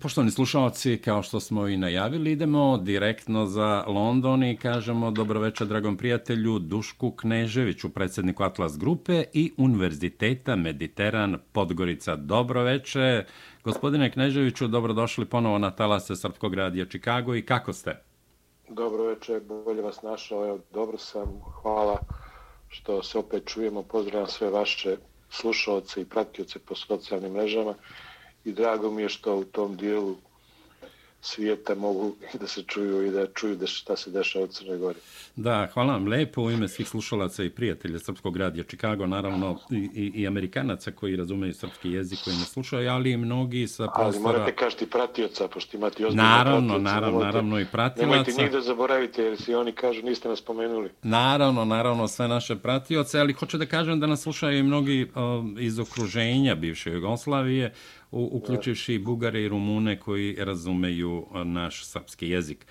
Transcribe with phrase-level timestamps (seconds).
[0.00, 5.96] Poštovani slušalci, kao što smo i najavili, idemo direktno za London i kažemo dobroveče dragom
[5.96, 12.16] prijatelju Dušku Kneževiću, predsjedniku Atlas Grupe i Univerziteta Mediteran Podgorica.
[12.16, 13.24] Dobroveče,
[13.64, 18.02] gospodine Kneževiću, dobrodošli ponovo na talase Srpskog radija Čikago i kako ste?
[18.68, 21.98] Dobroveče, bolje vas našao, evo, dobro sam, hvala
[22.68, 24.96] što se opet čujemo, pozdravljam sve vaše
[25.30, 27.74] slušalce i pratioce po socijalnim mrežama
[28.44, 30.16] i drago mi je što u tom dijelu
[31.22, 34.98] svijeta mogu da se čuju i da čuju da šta se dešava u Crnoj Gori.
[35.36, 39.88] Da, hvala vam lepo u ime svih slušalaca i prijatelja Srpskog radija Čikago, naravno i,
[39.94, 44.06] i, i Amerikanaca koji razumeju srpski jezik koji ne slušaju, ali i mnogi sa prostora...
[44.06, 48.10] Ali morate kažiti pratioca, pošto imate ozbiljno Naravno, pratioca, naravno, nemojte, naravno i pratilaca.
[48.10, 50.90] Nemojte njih da zaboravite, jer si oni kažu niste nas spomenuli.
[51.02, 55.60] Naravno, naravno, sve naše pratioce, ali hoću da kažem da nas slušaju i mnogi uh,
[55.60, 57.72] iz okruženja bivše Jugoslavije,
[58.12, 62.66] uključivši Bugare i Rumune koji razumeju naš srpski jezik.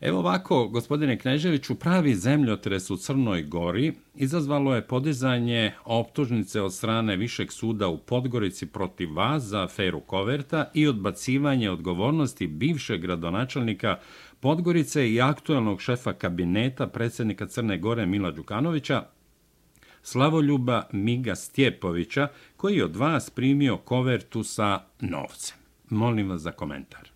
[0.00, 7.16] Evo ovako, gospodine Kneževiću, pravi zemljotres u Crnoj Gori izazvalo je podizanje optužnice od strane
[7.16, 13.98] Višeg suda u Podgorici protiv vas za aferu Koverta i odbacivanje odgovornosti bivšeg gradonačelnika
[14.40, 19.04] Podgorice i aktuelnog šefa kabineta predsjednika Crne Gore Mila Đukanovića
[20.02, 25.56] Slavoljuba Miga Stjepovića, koji je od vas primio kovertu sa novcem.
[25.88, 27.10] Molim vas za komentar.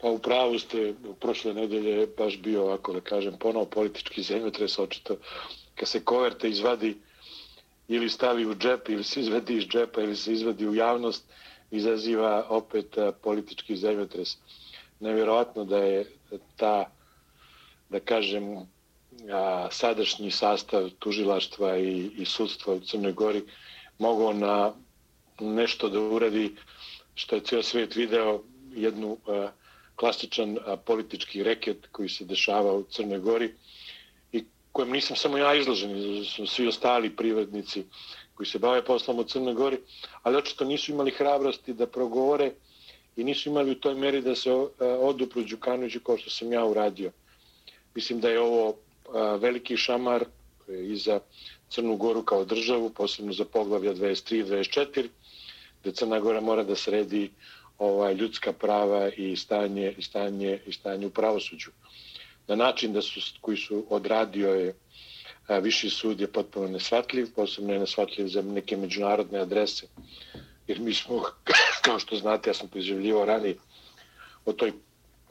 [0.00, 4.78] Pa u pravu ste, u prošle nedelje baš bio, ako da kažem, ponovo politički zemljotres,
[4.78, 5.16] očito,
[5.74, 6.96] kad se koverta izvadi
[7.88, 11.24] ili stavi u džep, ili se izvadi iz džepa, ili se izvadi u javnost,
[11.70, 14.36] izaziva opet politički zemljotres.
[15.00, 16.04] Nevjerovatno da je
[16.56, 16.90] ta,
[17.88, 18.66] da kažem,
[19.32, 23.42] a, sadašnji sastav tužilaštva i, i sudstva u Crnoj Gori
[23.98, 24.72] mogao na
[25.40, 26.56] nešto da uradi
[27.14, 28.42] što je cijel svijet video
[28.74, 29.50] jednu a,
[29.96, 33.54] klasičan a, politički reket koji se dešava u Crnoj Gori
[34.32, 37.84] i kojem nisam samo ja izložen, su svi ostali privrednici
[38.34, 39.78] koji se bave poslom u Crnoj Gori,
[40.22, 42.52] ali očito nisu imali hrabrosti da progovore
[43.16, 47.12] i nisu imali u toj meri da se odupru Đukanoviću kao što sam ja uradio.
[47.94, 48.74] Mislim da je ovo
[49.40, 50.24] veliki šamar
[50.68, 51.20] i za
[51.68, 55.08] Crnu Goru kao državu, posebno za poglavlja 23 i 24,
[55.82, 57.30] gde Crna Gora mora da sredi
[57.78, 61.70] ovaj ljudska prava i stanje i stanje i stanje u pravosuđu.
[62.48, 64.74] Na način da su koji su odradio je
[65.48, 69.86] a, viši sud je potpuno nesvatljiv, posebno je nesvatljiv za neke međunarodne adrese.
[70.66, 71.22] Jer mi smo,
[71.84, 73.56] kao što znate, ja sam preživljivao ranije
[74.44, 74.72] o toj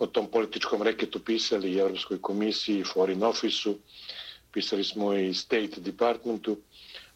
[0.02, 3.76] o tom političkom reketu pisali i Evropskoj komisiji, i Foreign Office-u,
[4.52, 6.58] pisali smo i State Departmentu,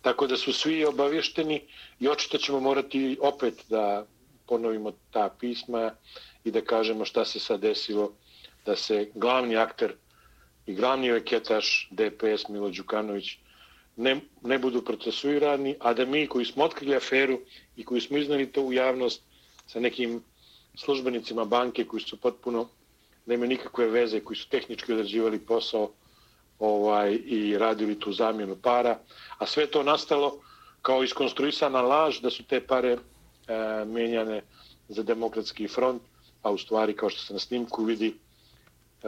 [0.02, 1.62] tako da su svi obavješteni
[2.00, 4.06] i očito ćemo morati opet da
[4.48, 5.92] ponovimo ta pisma
[6.44, 8.12] i da kažemo šta se sad desilo,
[8.66, 9.96] da se glavni akter
[10.66, 13.38] i glavni reketaš DPS Milo Đukanović
[13.96, 17.40] ne, ne budu procesuirani, a da mi koji smo otkrili aferu
[17.76, 19.22] i koji smo iznali to u javnost
[19.68, 20.22] sa nekim
[20.78, 22.68] službenicima banke koji su potpuno
[23.26, 25.92] da imaju nikakve veze, koji su tehnički odrađivali posao
[26.60, 29.00] ovaj i radili tu zamjenu para,
[29.38, 30.40] a sve to nastalo
[30.82, 32.98] kao iskonstruisana laž da su te pare e,
[33.86, 34.42] menjane
[34.90, 36.02] za demokratski front,
[36.42, 38.16] a u stvari kao što se na snimku vidi,
[39.04, 39.08] e,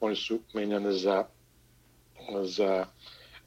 [0.00, 1.24] oni su menjane za
[2.42, 2.86] za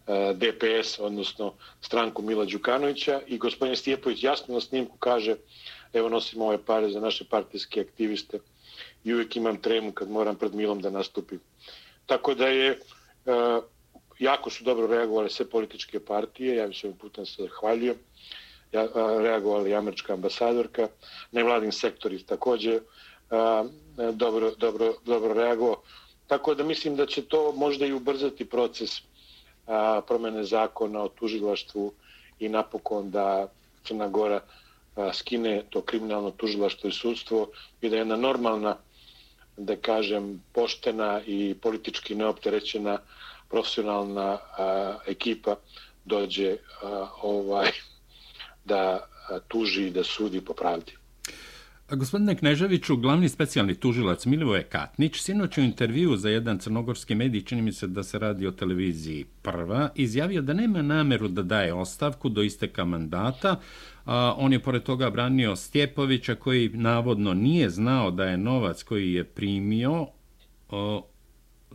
[0.07, 3.21] e, DPS, odnosno stranku Mila Đukanovića.
[3.27, 5.35] I gospodin Stijepović jasno na snimku kaže
[5.93, 8.39] evo nosim ove pare za naše partijske aktiviste
[9.03, 11.39] i uvijek imam tremu kad moram pred Milom da nastupim.
[12.05, 12.79] Tako da je, e,
[14.19, 17.95] jako su dobro reagovali sve političke partije, ja bih se ovim putem se zahvalio,
[18.71, 18.89] ja, e,
[19.19, 20.87] reagovali američka ambasadorka,
[21.31, 22.81] nevladin sektor je također
[23.29, 23.65] a,
[23.97, 25.81] e, dobro, dobro, dobro reagovao.
[26.27, 28.91] Tako da mislim da će to možda i ubrzati proces
[29.67, 31.93] a, promene zakona o tužilaštvu
[32.39, 33.47] i napokon da
[33.83, 34.41] Crna Gora
[35.13, 37.49] skine to kriminalno tužilaštvo i sudstvo
[37.81, 38.77] i da je jedna normalna
[39.57, 42.97] da kažem, poštena i politički neopterećena
[43.49, 45.55] profesionalna a, ekipa
[46.05, 47.71] dođe a, ovaj
[48.71, 49.07] da
[49.47, 50.91] tuži i da sudi po pravdi.
[51.89, 57.41] A Gospodine Kneževiću, glavni specijalni tužilac Milivoje Katnić, sinoć u intervju za jedan crnogorski medij,
[57.41, 61.73] čini mi se da se radi o televiziji prva, izjavio da nema nameru da daje
[61.73, 63.59] ostavku do isteka mandata.
[64.37, 69.23] On je pored toga branio Stjepovića koji navodno nije znao da je novac koji je
[69.23, 70.07] primio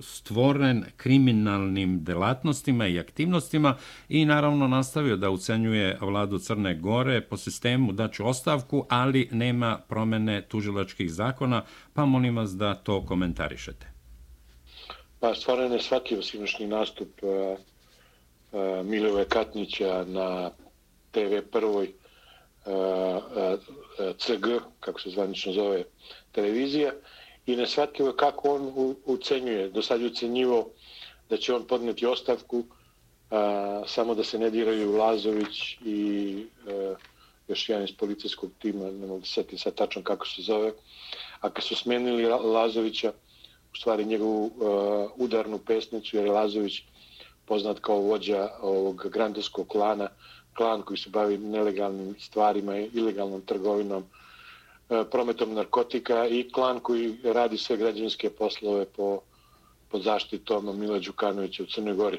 [0.00, 3.76] stvoren kriminalnim delatnostima i aktivnostima
[4.08, 9.78] i naravno nastavio da ucenjuje vladu Crne Gore po sistemu da ću ostavku, ali nema
[9.88, 11.64] promene tužilačkih zakona,
[11.94, 13.86] pa molim vas da to komentarišete.
[15.20, 17.58] Pa stvaran je svaki osinošnji nastup e, e, uh,
[18.52, 20.50] uh, Milove Katnića na
[21.10, 22.01] TV prvoj uh,
[22.66, 23.58] E, e,
[23.98, 24.46] e, CG,
[24.80, 25.84] kako se zvanično zove
[26.32, 26.92] televizija,
[27.46, 29.68] i ne shvatio kako on ucenjuje.
[29.68, 30.68] Do sad je ucenjivo
[31.30, 32.64] da će on podneti ostavku,
[33.30, 36.94] a, samo da se ne diraju Lazović i a,
[37.48, 40.72] još jedan iz policijskog tima, ne mogu sjetiti sad tačno kako se zove.
[41.40, 43.12] A kad su smenili Lazovića,
[43.72, 46.82] u stvari njegovu a, udarnu pesnicu, jer je Lazović
[47.44, 50.08] poznat kao vođa ovog grandovskog klana,
[50.56, 54.04] klan koji se bavi nelegalnim stvarima, ilegalnom trgovinom,
[54.90, 59.20] e, prometom narkotika i klan koji radi sve građanske poslove po,
[59.88, 62.18] pod zaštitom Mila Đukanovića u Crnoj Gori.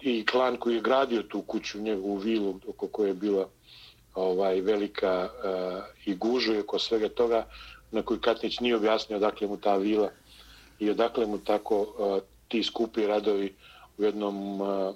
[0.00, 3.48] I klan koji je gradio tu kuću, njegovu vilu, oko koje je bila
[4.14, 7.46] ovaj velika uh, i gužu i oko svega toga,
[7.90, 10.10] na koji Katnić nije objasnio odakle mu ta vila
[10.78, 13.54] i odakle mu tako uh, ti skupi radovi
[13.98, 14.94] u jednom uh,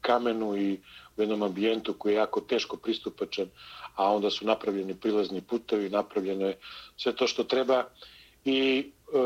[0.00, 0.78] kamenu i
[1.18, 3.48] u jednom ambijentu koji je jako teško pristupačan,
[3.96, 6.58] a onda su napravljeni prilazni putevi, napravljeno je
[6.96, 7.84] sve to što treba
[8.44, 9.18] i e,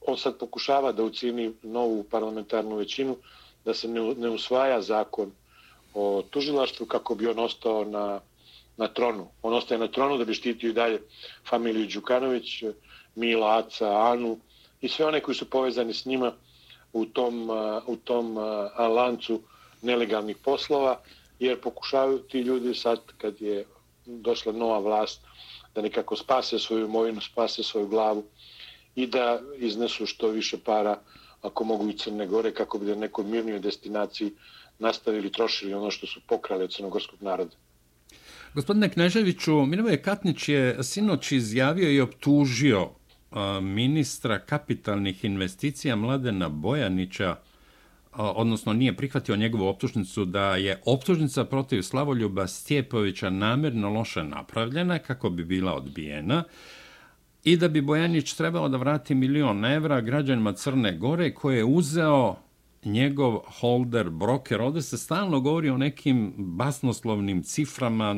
[0.00, 3.16] on sad pokušava da ucini novu parlamentarnu većinu
[3.64, 5.32] da se ne, ne usvaja zakon
[5.94, 8.20] o tužilaštvu kako bi on ostao na,
[8.76, 9.28] na tronu.
[9.42, 11.02] On ostaje na tronu da bi štitio i dalje
[11.48, 12.62] familiju Đukanović,
[13.14, 14.38] Mila, Aca, Anu
[14.80, 16.32] i sve one koji su povezani s njima
[16.92, 18.40] u tom, e, u tom e,
[18.88, 19.40] lancu
[19.82, 21.00] nelegalnih poslova,
[21.38, 23.64] jer pokušavaju ti ljudi sad kad je
[24.06, 25.20] došla nova vlast
[25.74, 28.24] da nekako spase svoju imovinu, spase svoju glavu
[28.94, 30.98] i da iznesu što više para
[31.42, 34.32] ako mogu i Crne Gore kako bi da nekoj mirnijoj destinaciji
[34.78, 37.56] nastavili trošili ono što su pokrali od crnogorskog naroda.
[38.54, 42.90] Gospodine Kneževiću, Minovoje Katnić je sinoć izjavio i optužio
[43.60, 47.36] ministra kapitalnih investicija Mladena Bojanića
[48.12, 55.30] odnosno nije prihvatio njegovu optužnicu da je optužnica protiv Slavoljuba Stjepovića namjerno loše napravljena kako
[55.30, 56.44] bi bila odbijena
[57.44, 62.36] i da bi Bojanić trebao da vrati milion evra građanima Crne Gore koje je uzeo
[62.84, 64.60] njegov holder, broker.
[64.60, 68.14] Ovdje se stalno govori o nekim basnoslovnim ciframa,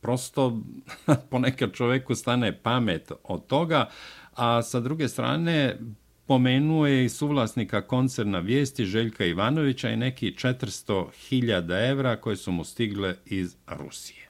[0.00, 0.60] prosto
[1.30, 3.88] ponekad čoveku stane pamet od toga,
[4.34, 5.78] a sa druge strane
[6.26, 12.64] Pomenuo je i suvlasnika koncerna vijesti Željka Ivanovića i neki 400.000 evra koje su mu
[12.64, 14.28] stigle iz Rusije.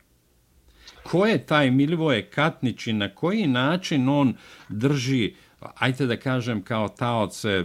[1.03, 4.35] Ko je taj Milivoje Katnić i na koji način on
[4.69, 7.65] drži, ajte da kažem kao taoce,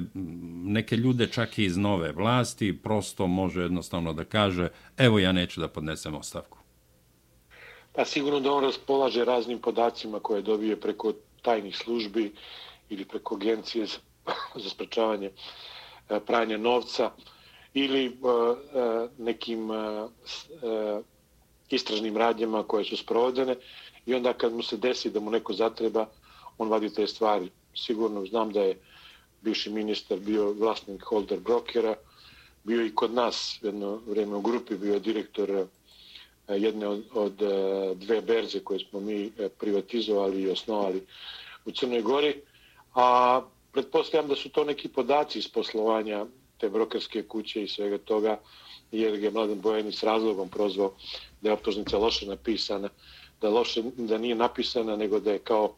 [0.63, 5.61] neke ljude čak i iz nove vlasti, prosto može jednostavno da kaže, evo ja neću
[5.61, 6.57] da podnesem ostavku.
[7.95, 12.31] Pa sigurno da on raspolaže raznim podacima koje dobije preko tajnih službi
[12.89, 13.87] ili preko agencije
[14.55, 15.31] za sprečavanje
[16.09, 17.11] eh, pranja novca
[17.73, 19.69] ili eh, eh, nekim
[21.69, 23.55] istražnim radnjama koje su sprovodene
[24.05, 26.05] i onda kad mu se desi da mu neko zatreba,
[26.57, 27.49] on vadi te stvari.
[27.75, 28.79] Sigurno znam da je
[29.41, 31.95] bivši ministar bio vlasnik holder brokera,
[32.63, 35.65] bio i kod nas jedno vrijeme u grupi, bio direktor
[36.47, 37.33] jedne od, od
[37.95, 41.05] dve berze koje smo mi privatizovali i osnovali
[41.65, 42.41] u Crnoj Gori,
[42.95, 43.41] a
[43.71, 46.25] pretpostavljam da su to neki podaci iz poslovanja
[46.57, 48.39] te brokerske kuće i svega toga,
[48.91, 50.93] jer je Mladen Bojani s razlogom prozvao
[51.41, 52.89] da je optužnica loše napisana,
[53.41, 55.73] da, loše, da nije napisana, nego da je kao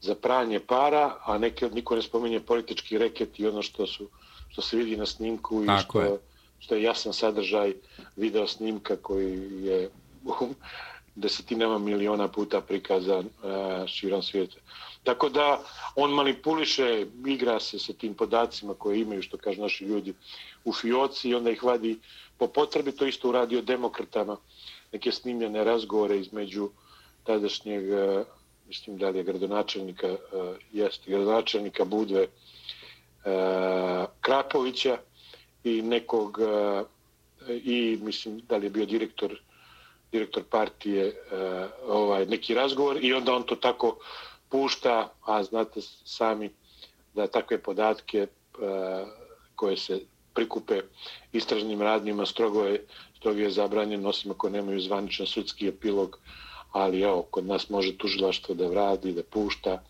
[0.00, 4.08] za pranje para, a neke niko ne spominje politički reket i ono što su
[4.50, 6.18] što se vidi na snimku i što, je.
[6.58, 7.74] što je jasan sadržaj
[8.16, 9.90] video snimka koji je
[11.22, 14.56] desetinama miliona puta prikazan uh, širom svijeta.
[15.04, 15.62] Tako da
[15.96, 20.14] on manipuliše, igra se sa tim podacima koje imaju, što kažu naši ljudi,
[20.64, 21.98] u fioci i onda ih vadi
[22.38, 22.92] po potrebi.
[22.92, 24.36] To isto uradio demokratama,
[24.92, 26.68] neke snimljene razgovore između
[27.24, 28.24] tadašnjeg, e,
[28.68, 30.18] mislim da je gradonačelnika, e,
[30.72, 32.28] jeste, gradonačelnika Budve e,
[34.20, 34.98] Krapovića
[35.64, 36.38] i nekog,
[37.48, 39.40] i mislim da li je bio direktor
[40.12, 41.14] direktor partije
[41.86, 43.96] ovaj neki razgovor i onda on to tako
[44.50, 46.50] pušta, a znate sami
[47.14, 48.28] da takve podatke e,
[49.54, 50.00] koje se
[50.34, 50.80] prikupe
[51.32, 56.18] istražnim radnjima strogo je, strogo je zabranjeno, osim ako nemaju zvaničan sudski epilog,
[56.72, 59.82] ali evo, kod nas može tužilaštvo da vradi, da pušta,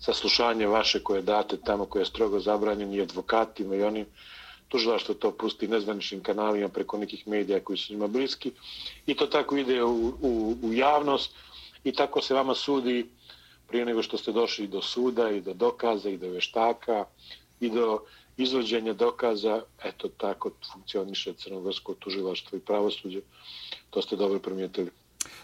[0.00, 4.06] saslušanje vaše koje date tamo koje je strogo zabranjeno i advokatima i onim
[4.68, 8.52] tužilaštvo to pusti nezvaničnim kanalima preko nekih medija koji su njima bliski.
[9.06, 11.34] I to tako ide u, u, u javnost.
[11.84, 13.06] I tako se vama sudi
[13.70, 17.04] prije nego što ste došli do suda i do dokaza i do veštaka
[17.60, 18.00] i do
[18.36, 23.20] izvođenja dokaza, eto tako funkcioniše crnogorsko tužilaštvo i pravosuđe.
[23.90, 24.90] To ste dobro primijetili.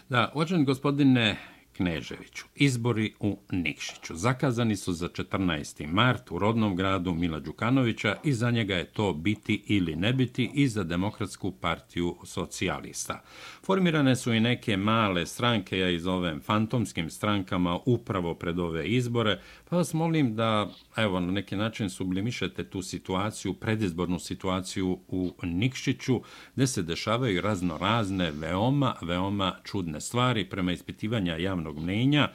[0.09, 1.37] Da, uvaženi gospodine
[1.77, 2.45] Kneževiću.
[2.55, 4.15] Izbori u Nikšiću.
[4.15, 5.87] Zakazani su za 14.
[5.87, 10.51] mart u rodnom gradu Mila Đukanovića i za njega je to biti ili ne biti
[10.53, 13.21] i za Demokratsku partiju socijalista.
[13.65, 19.39] Formirane su i neke male stranke, ja iz ovim fantomskim strankama upravo pred ove izbore,
[19.69, 26.21] pa vas molim da evo, na neki način sublimišete tu situaciju, predizbornu situaciju u Nikšiću,
[26.55, 32.29] gde se dešavaju razno razne, veoma, veoma čudne stvari prema ispitivanja javnog mnenja.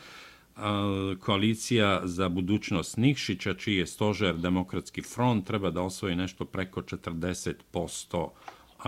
[1.21, 8.29] Koalicija za budućnost Nikšića, čiji je stožer Demokratski front, treba da osvoji nešto preko 40%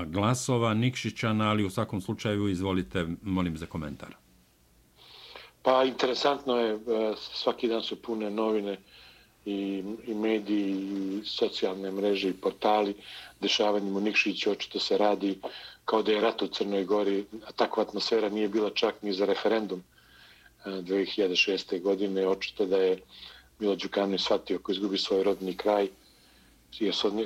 [0.02, 4.16] glasova Nikšićana, ali u svakom slučaju izvolite, molim za komentar.
[5.62, 6.78] Pa interesantno je, e,
[7.16, 8.76] svaki dan su pune novine
[9.44, 12.94] i, i mediji, i socijalne mreže i portali
[13.40, 15.38] dešavanjem u Nikšiću, očito se radi
[15.84, 19.24] kao da je rat u Crnoj Gori, a takva atmosfera nije bila čak ni za
[19.24, 19.82] referendum
[20.64, 21.76] 2006.
[21.76, 22.98] E, godine, očito da je
[23.58, 25.88] Milo Đukanović shvatio ko izgubi svoj rodni kraj,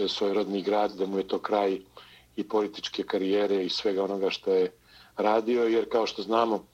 [0.09, 1.79] svoj rodni grad, da mu je to kraj
[2.37, 4.73] i političke karijere i svega onoga što je
[5.17, 6.65] radio, jer kao što znamo,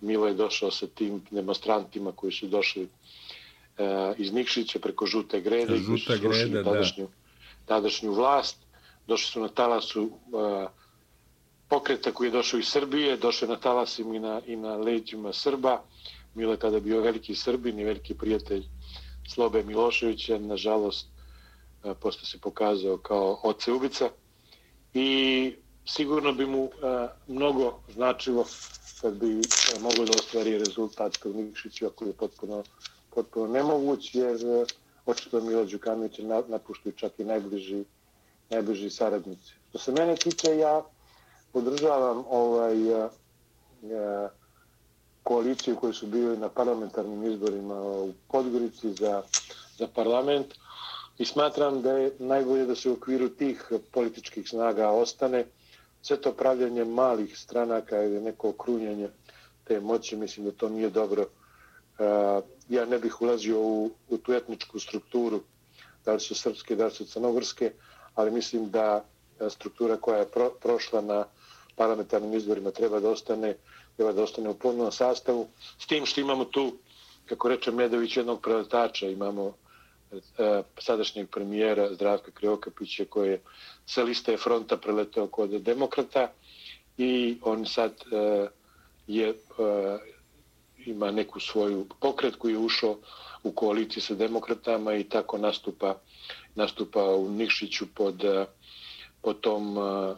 [0.00, 2.88] Milo je došao sa tim demonstrantima koji su došli
[4.18, 7.08] iz Nikšića preko Žute Grede i Žuta su grede, tadašnju,
[7.66, 8.56] tadašnju vlast.
[9.06, 10.10] Došli su na talasu
[11.70, 15.82] pokreta koji je došao iz Srbije, došao na talasima i na, i na leđima Srba.
[16.34, 18.64] Milo je tada bio veliki Srbin i veliki prijatelj
[19.28, 20.38] Slobe Miloševića.
[20.38, 21.06] Nažalost,
[22.00, 24.08] posto se pokazao kao oce ubica.
[24.94, 25.52] I
[25.86, 26.70] sigurno bi mu
[27.26, 28.44] mnogo značilo
[29.00, 32.62] kad bi mogao moglo da ostvari rezultat u Nikšiću, ako je potpuno,
[33.14, 34.38] potpuno nemoguć, jer
[35.06, 37.84] očito Milo Đukanović napuštaju čak i najbliži,
[38.50, 39.52] najbliži saradnici.
[39.68, 40.82] Što se mene tiče, ja
[41.52, 43.08] podržavam ovaj, e,
[45.22, 49.22] koaliciju koji su bili na parlamentarnim izborima u Podgorici za,
[49.78, 50.46] za parlament
[51.18, 55.44] i smatram da je najbolje da se u okviru tih političkih snaga ostane,
[56.02, 59.08] sve to pravljanje malih stranaka ili neko okrunjanje
[59.64, 61.26] te moći, mislim da to nije dobro.
[61.98, 65.40] Eh, ja ne bih ulazio u, u tu etničku strukturu,
[66.04, 67.72] da li su srpske, da li su crnogorske,
[68.14, 69.04] ali mislim da
[69.50, 71.24] struktura koja je pro, prošla na
[71.80, 73.54] parlamentarnim izborima treba da ostane,
[73.96, 75.46] treba da ostane u punom sastavu.
[75.78, 76.66] S tim što imamo tu,
[77.26, 79.46] kako reče Medović, jednog preletača, imamo
[80.12, 80.18] e,
[80.78, 83.40] sadašnjeg premijera Zdravka Kriokapića koji je
[83.86, 86.28] sa liste fronta preletao kod demokrata
[86.98, 88.48] i on sad uh,
[89.06, 90.00] je uh,
[90.86, 92.96] ima neku svoju pokret koji je ušao
[93.42, 95.94] u koaliciju sa demokratama i tako nastupa
[96.54, 98.24] nastupa u Nikšiću pod,
[99.22, 100.16] pod, tom, uh,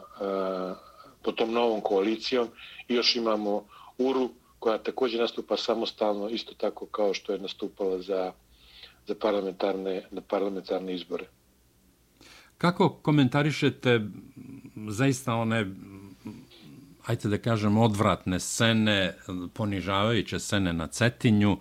[1.31, 2.49] tom novom koalicijom
[2.89, 3.65] i još imamo
[3.99, 8.33] Uru koja također nastupa samostalno isto tako kao što je nastupala za
[9.07, 11.25] za parlamentarne, na parlamentarne izbore.
[12.59, 14.01] Kako komentarišete
[14.89, 15.67] zaista one,
[17.07, 19.15] ajte da kažem, odvratne scene,
[19.55, 21.57] ponižavajuće scene na Cetinju,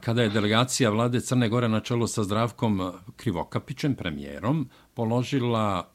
[0.00, 5.93] kada je delegacija vlade Crne Gore na čelu sa Zdravkom Krivokapićem, premijerom, položila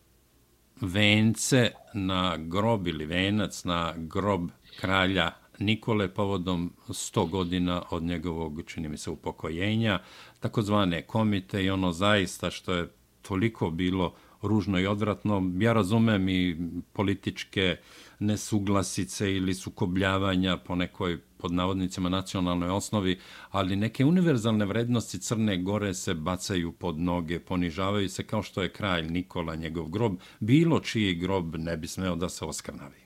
[0.82, 8.90] vence na grob ili venac na grob kralja Nikole povodom 100 godina od njegovog, čini
[8.90, 10.00] mi se, upokojenja,
[10.40, 12.88] takozvane komite i ono zaista što je
[13.22, 15.52] toliko bilo ružno i odvratno.
[15.60, 16.58] Ja razumem i
[16.94, 17.78] političke
[18.20, 23.20] nesuglasice ili sukobljavanja po nekoj pod navodnicima nacionalnoj osnovi,
[23.52, 28.74] ali neke univerzalne vrednosti Crne Gore se bacaju pod noge, ponižavaju se kao što je
[28.74, 30.14] kralj Nikola, njegov grob.
[30.40, 33.00] Bilo čiji grob ne bi smeo da se oskrnavi.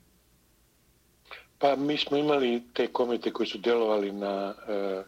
[1.58, 5.04] Pa mi smo imali te komite koji su delovali na, e, na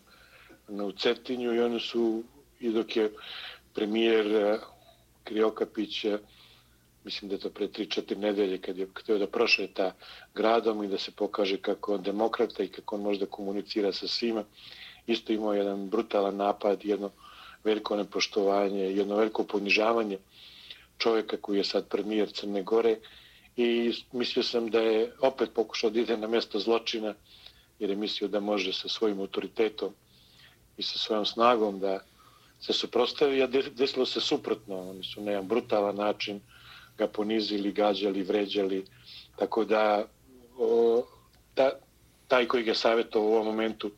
[0.68, 2.24] na Ucetinju i oni su,
[2.60, 3.12] i dok je
[3.74, 4.60] premijer e,
[5.24, 6.18] Kriokapić, e,
[7.06, 9.92] mislim da je to pre 3-4 nedelje kad je htio da prošeta
[10.36, 14.08] gradom i da se pokaže kako on demokrata i kako on može da komunicira sa
[14.08, 14.44] svima,
[15.08, 17.12] isto imao jedan brutalan napad, jedno
[17.64, 20.18] veliko nepoštovanje, jedno veliko ponižavanje
[20.98, 22.98] čovjeka koji je sad premijer Crne Gore
[23.58, 27.14] i mislio sam da je opet pokušao da ide na mjesto zločina
[27.80, 29.94] jer je mislio da može sa svojim autoritetom
[30.78, 32.00] i sa svojom snagom da
[32.60, 34.90] se suprostavi, a desilo se suprotno.
[34.90, 36.40] Oni su na jedan brutalan način
[36.98, 38.86] ga ponizili, gađali, vređali,
[39.36, 40.08] tako da
[40.58, 41.04] o,
[41.54, 41.72] ta,
[42.28, 43.92] taj koji ga savjetao u ovom momentu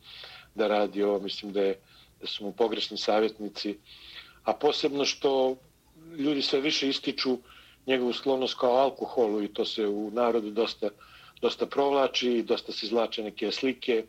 [0.54, 1.80] da radi ovo, mislim da, je,
[2.20, 3.78] da su mu pogrešni savjetnici,
[4.44, 5.56] a posebno što
[6.16, 7.38] ljudi sve više ističu
[7.86, 10.88] njegovu sklonost kao alkoholu i to se u narodu dosta,
[11.40, 14.04] dosta provlači, dosta se izlače neke slike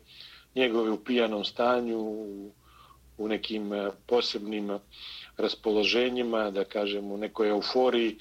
[0.54, 2.50] njegove u pijanom stanju, u,
[3.18, 4.78] u nekim e, posebnim
[5.36, 8.18] raspoloženjima, da kažem u nekoj euforiji,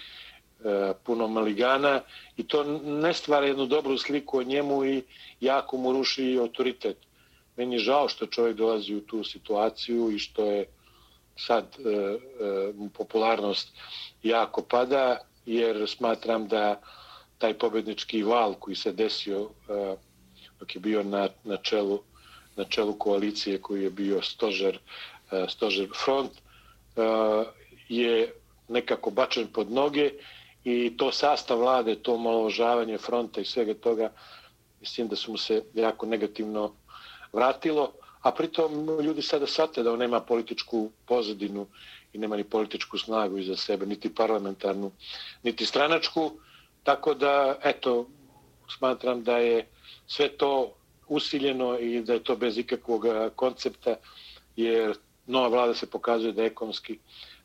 [0.60, 2.02] E, puno maligana
[2.38, 5.04] i to ne stvara jednu dobru sliku o njemu i
[5.42, 6.98] jako mu ruši autoritet.
[7.56, 10.66] Meni je žao što čovjek dolazi u tu situaciju i što je
[11.38, 12.18] sad e, e,
[12.94, 13.72] popularnost
[14.24, 16.82] jako pada, jer smatram da
[17.38, 19.96] taj pobednički val koji se desio e,
[20.60, 22.00] dok je bio na, na, čelu,
[22.56, 24.80] na čelu koalicije koji je bio stožer,
[25.32, 27.02] e, stožer front, e,
[27.90, 28.34] je
[28.68, 30.12] nekako bačen pod noge
[30.64, 34.12] i to sastav vlade, to maložavanje fronta i svega toga,
[34.80, 36.74] mislim da su mu se jako negativno
[37.34, 41.68] vratilo, a pritom ljudi sada sate da on nema političku pozadinu
[42.14, 44.92] i nema ni političku snagu iza sebe, niti parlamentarnu,
[45.44, 46.32] niti stranačku,
[46.84, 48.08] tako da, eto,
[48.78, 49.68] smatram da je
[50.08, 50.74] sve to
[51.08, 53.96] usiljeno i da je to bez ikakvog koncepta,
[54.56, 54.98] jer
[55.28, 57.00] nova vlada se pokazuje da je ekonomski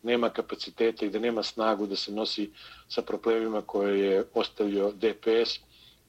[0.05, 2.51] nema kapaciteta i da nema snagu da se nosi
[2.89, 5.59] sa problemima koje je ostavio DPS,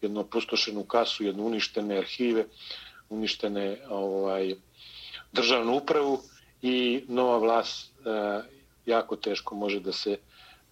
[0.01, 2.45] jednu opustošenu kasu, jednu uništene arhive,
[3.09, 4.55] uništene ovaj,
[5.31, 6.19] državnu upravu
[6.61, 8.41] i nova vlast e,
[8.85, 10.17] jako teško može da se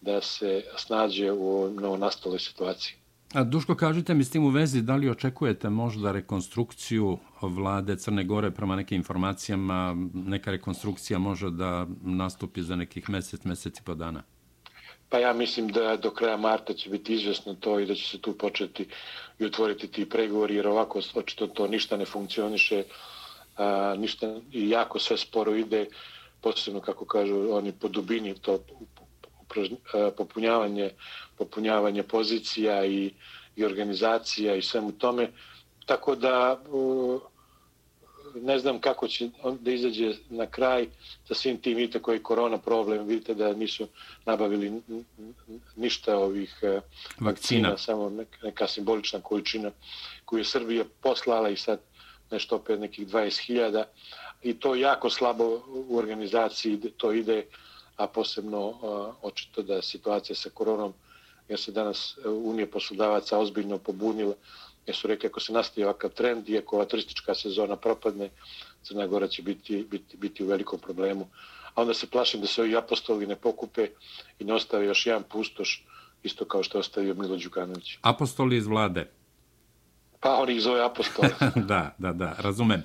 [0.02, 2.96] da se snađe u novonastaloj situaciji.
[3.34, 8.24] A Duško, kažite mi s tim u vezi, da li očekujete možda rekonstrukciju vlade Crne
[8.24, 13.96] Gore prema nekim informacijama, neka rekonstrukcija može da nastupi za nekih mesec, mesec i po
[13.96, 14.24] dana?
[15.10, 18.22] Pa ja mislim da do kraja marta će biti izvjesno to i da će se
[18.22, 18.88] tu početi
[19.40, 22.84] i otvoriti ti pregovori, jer ovako očito to ništa ne funkcioniše,
[23.58, 25.86] a, ništa i jako sve sporo ide,
[26.42, 28.60] posebno kako kažu oni po dubini to
[30.18, 30.90] popunjavanje,
[31.38, 33.12] popunjavanje pozicija i,
[33.56, 35.32] i organizacija i svemu tome.
[35.86, 36.62] Tako da
[38.36, 40.88] ne znam kako će da izađe na kraj
[41.28, 43.88] sa svim tim, vidite koji je korona problem, vidite da nisu
[44.26, 44.82] nabavili
[45.76, 49.72] ništa ovih e, vakcina, vakcina samo neka simbolična količina
[50.26, 51.80] koju je Srbija poslala i sad
[52.32, 53.84] nešto opet nekih 20.000
[54.42, 57.46] i to jako slabo u organizaciji to ide,
[57.96, 58.74] a posebno
[59.22, 60.94] očito da situacija sa koronom,
[61.50, 64.34] jer se danas Unije poslodavaca ozbiljno pobunila,
[64.86, 68.30] jer su rekli ako se nastavi ovakav trend i ako ova turistička sezona propadne,
[68.84, 71.28] Crna Gora će biti, biti, biti u velikom problemu.
[71.74, 73.88] A onda se plašim da se ovi apostoli ne pokupe
[74.40, 75.86] i ne ostave još jedan pustoš,
[76.24, 77.98] isto kao što je ostavio Milo Đukanović.
[78.02, 79.10] Apostoli iz vlade?
[80.20, 81.30] Pa oni ih zove apostoli.
[81.72, 82.84] da, da, da, razumem.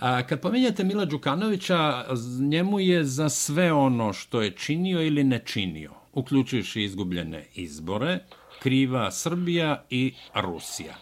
[0.00, 2.04] A, kad pomenjate Mila Đukanovića,
[2.40, 8.18] njemu je za sve ono što je činio ili ne činio, uključujući izgubljene izbore,
[8.62, 10.94] kriva Srbija i Rusija.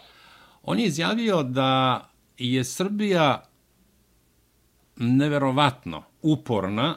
[0.63, 2.05] On je izjavio da
[2.39, 3.49] je Srbija
[4.97, 6.97] neverovatno uporna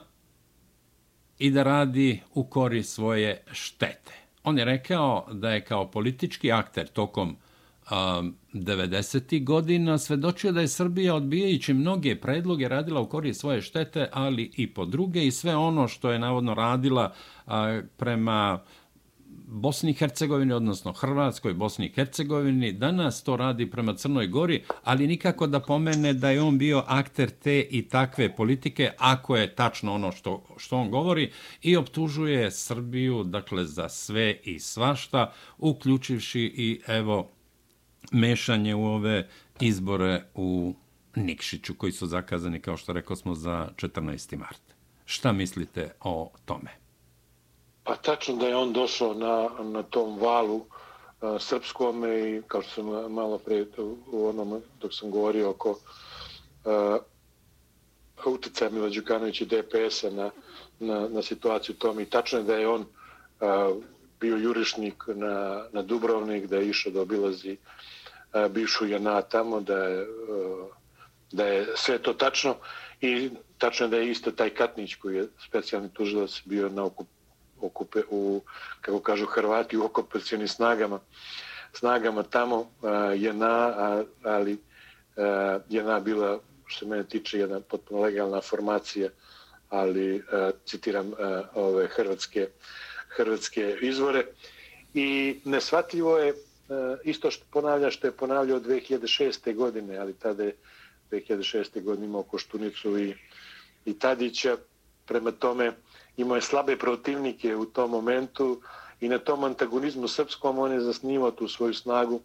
[1.40, 4.14] i da radi u kori svoje štete.
[4.44, 7.38] On je rekao da je kao politički akter tokom
[7.91, 9.44] Um, 90.
[9.44, 14.74] godina svedočio da je Srbija odbijajući mnoge predloge radila u korist svoje štete, ali i
[14.74, 17.13] po druge i sve ono što je navodno radila
[17.98, 18.60] prema
[19.54, 25.08] Bosni i Hercegovini, odnosno Hrvatskoj, Bosni i Hercegovini, danas to radi prema Crnoj Gori, ali
[25.08, 29.94] nikako da pomene da je on bio akter te i takve politike, ako je tačno
[29.94, 36.82] ono što, što on govori, i optužuje Srbiju, dakle, za sve i svašta, uključivši i,
[36.88, 37.32] evo,
[38.12, 40.74] mešanje u ove izbore u
[41.16, 44.38] Nikšiću, koji su zakazani, kao što rekao smo, za 14.
[44.38, 44.62] mart.
[45.06, 46.70] Šta mislite o tome?
[47.84, 50.66] Pa tačno da je on došao na, na tom valu uh,
[51.40, 53.66] srpskom i kao što sam malo pre
[54.12, 56.98] u onom dok sam govorio oko uh,
[58.26, 60.32] utjecaja Mila Đukanovića i DPS-a na,
[60.80, 63.84] na, na situaciju tom i tačno je da je on uh,
[64.21, 67.57] bio jurišnik na, na Dubrovnik, da je išao da obilazi
[68.31, 70.67] a, bivšu Jana tamo, da je, a,
[71.31, 72.55] da je sve to tačno.
[73.01, 77.07] I tačno je da je isto taj Katnić koji je specijalni tužilac bio na okup,
[77.62, 78.41] okupe, u,
[78.81, 80.99] kako kažu Hrvati, u okupacijnim snagama,
[81.73, 84.57] snagama tamo e, a, Jana, a, ali
[85.17, 86.39] a, Jana bila
[86.71, 89.10] što se mene tiče, jedna potpuno legalna formacija,
[89.69, 90.21] ali uh,
[90.65, 91.15] citiram uh,
[91.53, 92.47] ove hrvatske,
[93.15, 94.26] hrvatske izvore.
[94.93, 96.34] I nesvatljivo je e,
[97.04, 99.56] isto što ponavlja što je ponavljao 2006.
[99.56, 100.56] godine, ali tada je
[101.12, 101.84] 2006.
[101.84, 103.15] godine imao Koštunicu i,
[103.86, 104.58] i Tadića.
[105.06, 105.71] Prema tome
[106.17, 108.62] imao je slabe protivnike u tom momentu
[109.02, 112.21] i na tom antagonizmu srpskom on je zasnivao tu svoju snagu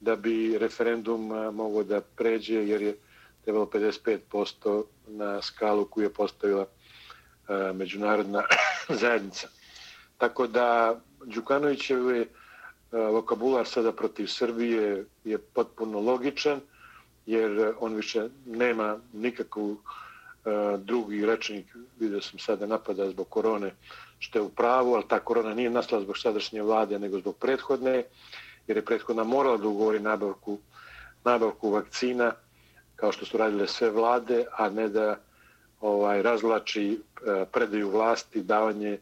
[0.00, 2.96] da bi referendum e, mogao da pređe jer je
[3.44, 6.66] trebalo 55% na skalu koju je postavila
[7.48, 8.42] e, međunarodna
[9.00, 9.48] zajednica.
[10.18, 12.26] Tako da Đukanovićev je
[12.92, 16.60] vokabular sada protiv Srbije je potpuno logičan
[17.26, 21.66] jer eh, on više nema nikakvu eh, drugi rečnik,
[22.00, 23.74] vidio sam sada napada zbog korone,
[24.18, 28.04] što je u pravu, ali ta korona nije nastala zbog sadašnje vlade, nego zbog prethodne,
[28.66, 30.58] jer je prethodna morala da ugovori nabavku,
[31.24, 32.32] nabavku vakcina,
[32.96, 35.18] kao što su radile sve vlade, a ne da
[35.80, 37.00] ovaj razlači
[37.52, 38.98] predaju vlasti, davanje,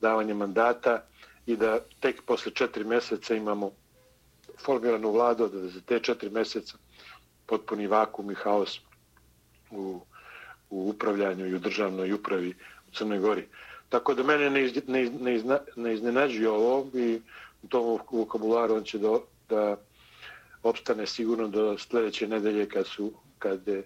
[0.00, 1.02] davanje mandata
[1.46, 3.70] i da tek posle četiri mjeseca imamo
[4.64, 6.78] formiranu vladu, da za te četiri mjeseca
[7.46, 8.80] potpuni vakum i haos
[9.70, 10.00] u,
[10.70, 12.54] u upravljanju i u državnoj upravi
[12.88, 13.48] u Crnoj Gori.
[13.88, 17.20] Tako da mene ne, iz, ne, ne, izna, ne iznenađuje ovo i
[17.62, 19.76] u tom vokabularu on će do, da
[20.62, 23.82] opstane sigurno do sljedeće nedelje kad su, kad je,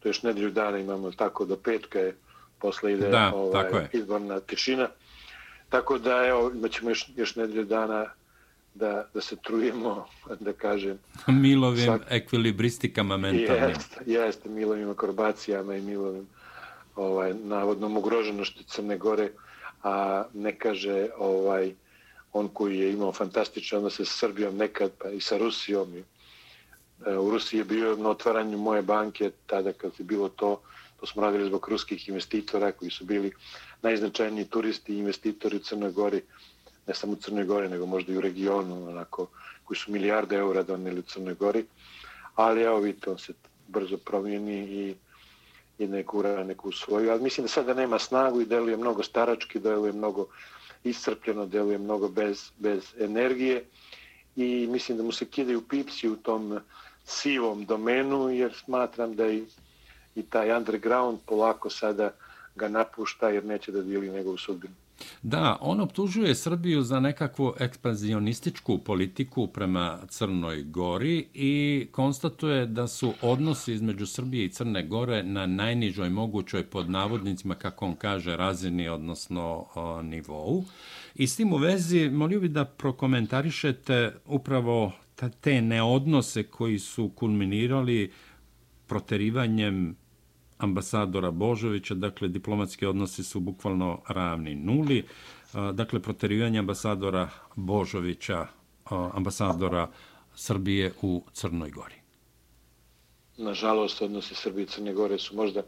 [0.00, 2.16] to još nedelju dana imamo tako do petka je
[2.58, 4.88] posle ide da, ovaj, izborna tišina.
[5.72, 8.06] Tako da evo, imaćemo još, još nedelju dana
[8.74, 10.06] da, da se trujemo,
[10.46, 10.98] da kažem.
[11.26, 12.02] Milovim svak...
[12.10, 13.68] ekvilibristikama mentalnim.
[13.68, 16.26] Jeste, jeste, milovim akrobacijama i milovim
[16.96, 19.30] ovaj, navodnom ugroženošću Crne Gore,
[19.82, 21.72] a ne kaže ovaj,
[22.32, 25.96] on koji je imao fantastične odnose sa Srbijom nekad, pa i sa Rusijom.
[25.96, 26.04] I,
[27.06, 30.60] e, u Rusiji je bio na otvaranju moje banke, tada kad je bilo to,
[31.00, 33.32] to smo radili zbog ruskih investitora koji su bili
[33.82, 36.22] najznačajniji turisti i investitori u Crnoj Gori,
[36.86, 39.26] ne samo u Crnoj Gori, nego možda i u regionu, onako,
[39.64, 41.64] koji su milijarde eura doneli u Crnoj Gori.
[42.34, 43.32] Ali evo vidite, on se
[43.68, 44.94] brzo promijeni i,
[45.78, 47.10] i neku ura, neku svoju.
[47.10, 50.26] Ali mislim da sada nema snagu i deluje mnogo starački, deluje mnogo
[50.84, 53.64] iscrpljeno, deluje mnogo bez, bez energije
[54.36, 56.60] i mislim da mu se kidaju pipsi u tom
[57.04, 59.44] sivom domenu jer smatram da i,
[60.14, 62.10] i taj underground polako sada
[62.54, 64.74] ga napušta jer neće da dili njegovu sudbinu.
[65.22, 73.12] Da, on optužuje Srbiju za nekakvu ekspanzionističku politiku prema Crnoj Gori i konstatuje da su
[73.22, 78.88] odnosi između Srbije i Crne Gore na najnižoj mogućoj pod navodnicima, kako on kaže, razini,
[78.88, 80.64] odnosno o, nivou.
[81.14, 84.92] I s tim u vezi, molio bi da prokomentarišete upravo
[85.40, 88.12] te neodnose koji su kulminirali
[88.86, 89.96] proterivanjem
[90.62, 95.04] ambasadora Božovića, dakle diplomatski odnosi su bukvalno ravni nuli.
[95.72, 98.46] Dakle, proterivanje ambasadora Božovića,
[98.90, 99.88] ambasadora
[100.34, 101.94] Srbije u Crnoj Gori.
[103.36, 105.62] Nažalost, odnosi Srbije i Crne Gore su možda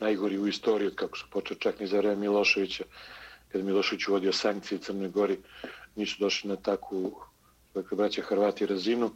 [0.00, 2.84] najgori u istoriji, kako su počeli čak ni za vreme Miloševića,
[3.52, 5.38] kada Milošević uvodio sankcije Crnoj Gori,
[5.96, 7.20] nisu došli na takvu,
[7.74, 9.10] dakle, braća Hrvati razinu,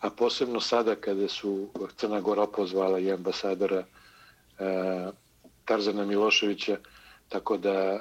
[0.00, 3.99] a posebno sada kada su Crna Gora opozvala i ambasadora Božovića
[4.60, 5.10] E,
[5.64, 6.76] Tarzana Miloševića,
[7.28, 8.00] tako da e,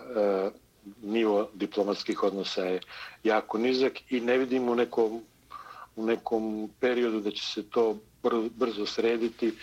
[1.02, 2.80] nivo diplomatskih odnosa je
[3.24, 5.22] jako nizak i ne vidim u nekom,
[5.96, 7.98] u nekom periodu da će se to
[8.56, 9.54] brzo srediti,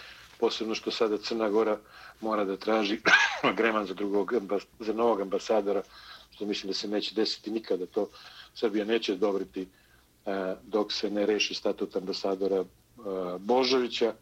[0.40, 1.78] posebno što sada Crna Gora
[2.20, 3.00] mora da traži
[3.56, 4.32] greman za, drugog,
[4.80, 5.82] za novog ambasadora,
[6.30, 7.86] što mislim da se neće desiti nikada.
[7.86, 8.08] To
[8.54, 9.66] Srbija neće dobriti e,
[10.62, 12.64] dok se ne reši statut ambasadora
[13.38, 14.14] Božovića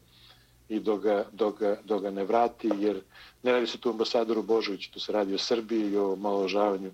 [0.75, 3.01] i dok ga, dok, ga, dok ga ne vrati, jer
[3.43, 6.91] ne radi se tu ambasadoru Božoviću, tu se radi o Srbiji i o maložavanju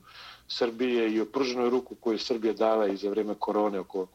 [0.49, 4.07] Srbije i o pruženoj ruku koju je Srbija dala i za vreme korone oko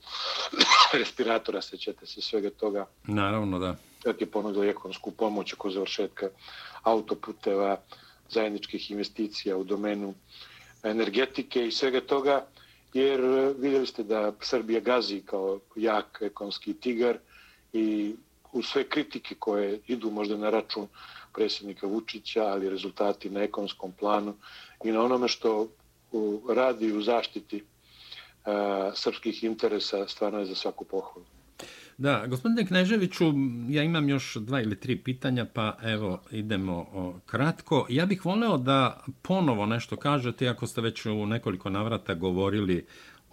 [0.99, 2.86] respiratora, sećate se svega toga.
[3.08, 3.75] Naravno, da.
[4.04, 6.30] Tako je ponudila ekonomsku pomoć oko završetka
[6.84, 7.78] autoputeva,
[8.30, 10.13] zajedničkih investicija u domenu
[10.84, 12.45] energetike i svega toga,
[12.93, 13.21] jer
[13.60, 17.17] vidjeli ste da Srbija gazi kao jak ekonomski tigar
[17.73, 18.15] i
[18.56, 20.88] u sve kritike koje idu možda na račun
[21.34, 24.36] predsjednika Vučića, ali rezultati na ekonomskom planu
[24.84, 25.68] i na onome što
[26.56, 27.63] radi u zaštiti
[28.46, 31.26] a, srpskih interesa stvarno je za svaku pohvalu.
[31.98, 33.26] Da, gospodine Kneževiću,
[33.70, 36.86] ja imam još dva ili tri pitanja, pa evo idemo
[37.26, 37.86] kratko.
[37.89, 42.86] Ja bih voleo da ponovo nešto kažete, ako ste već u nekoliko navrata govorili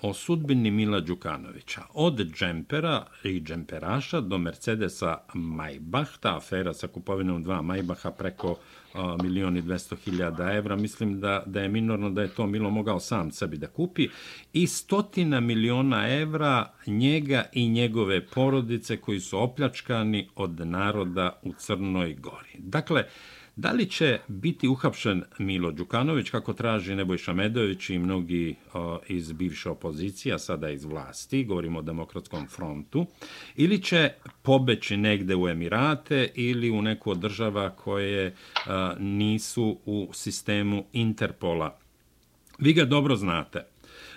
[0.02, 1.80] o sudbini Mila Đukanovića.
[1.94, 8.56] Od džempera i džemperaša do Mercedesa Maybach, ta afera sa kupovinom dva Maybacha preko
[9.22, 10.76] milioni dvesto hiljada evra.
[10.76, 14.08] Mislim da, da je minorno da je to Milo mogao sam sebi da kupi.
[14.52, 22.14] I stotina miliona evra njega i njegove porodice koji su opljačkani od naroda u Crnoj
[22.14, 22.54] Gori.
[22.58, 23.04] Dakle,
[23.56, 29.32] Da li će biti uhapšen Milo Đukanović, kako traži Nebojša Medović i mnogi o, iz
[29.32, 33.06] bivše opozicije, a sada iz vlasti, govorimo o demokratskom frontu,
[33.56, 34.10] ili će
[34.42, 38.34] pobeći negde u Emirate ili u neku od država koje
[38.66, 41.78] a, nisu u sistemu Interpola?
[42.58, 43.71] Vi ga dobro znate.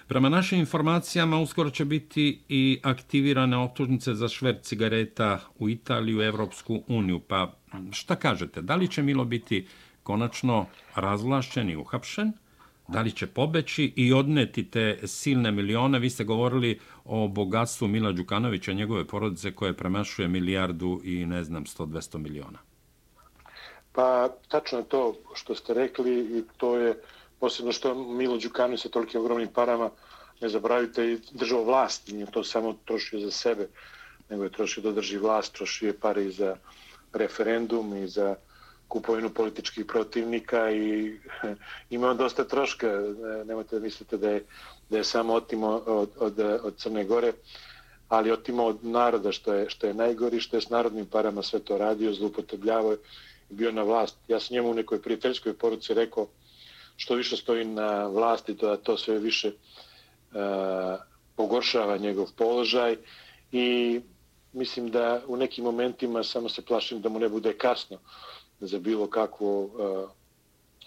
[0.07, 6.83] Prema našim informacijama, uskoro će biti i aktivirane optužnice za šverc cigareta u Italiju, Evropsku
[6.87, 7.19] uniju.
[7.19, 7.53] Pa
[7.91, 9.67] šta kažete, da li će Milo biti
[10.03, 10.65] konačno
[10.95, 12.31] razvlašćen i uhapšen?
[12.87, 15.99] Da li će pobeći i odneti te silne milione?
[15.99, 21.43] Vi ste govorili o bogatstvu Mila Đukanovića, i njegove porodice koje premašuje milijardu i ne
[21.43, 22.59] znam, 100-200 miliona.
[23.91, 26.95] Pa, tačno je to što ste rekli i to je
[27.39, 29.89] posebno što Milo Đukanović sa tolikim ogromnim parama,
[30.41, 33.67] ne zaboravite, i držao vlast, nije to samo trošio za sebe,
[34.29, 36.55] nego je trošio da drži vlast, trošio je pare i za
[37.13, 38.35] referendum i za
[38.87, 41.19] kupovinu političkih protivnika i
[41.95, 42.87] ima dosta troška.
[43.45, 44.43] Nemojte da mislite da je,
[44.89, 47.33] da je samo otimo od, od, od Crne Gore,
[48.09, 51.59] ali otimo od naroda što je, što je najgori, što je s narodnim parama sve
[51.59, 52.93] to radio, zlupotrebljavao
[53.49, 54.17] i bio na vlast.
[54.27, 56.27] Ja sam njemu u nekoj prijateljskoj poruci rekao
[56.97, 60.37] što više stoji na vlasti, to da to sve više uh,
[61.35, 62.97] pogoršava njegov položaj
[63.51, 64.01] i
[64.53, 67.97] mislim da u nekim momentima samo se plašim da mu ne bude kasno
[68.59, 70.09] za bilo kakvu uh,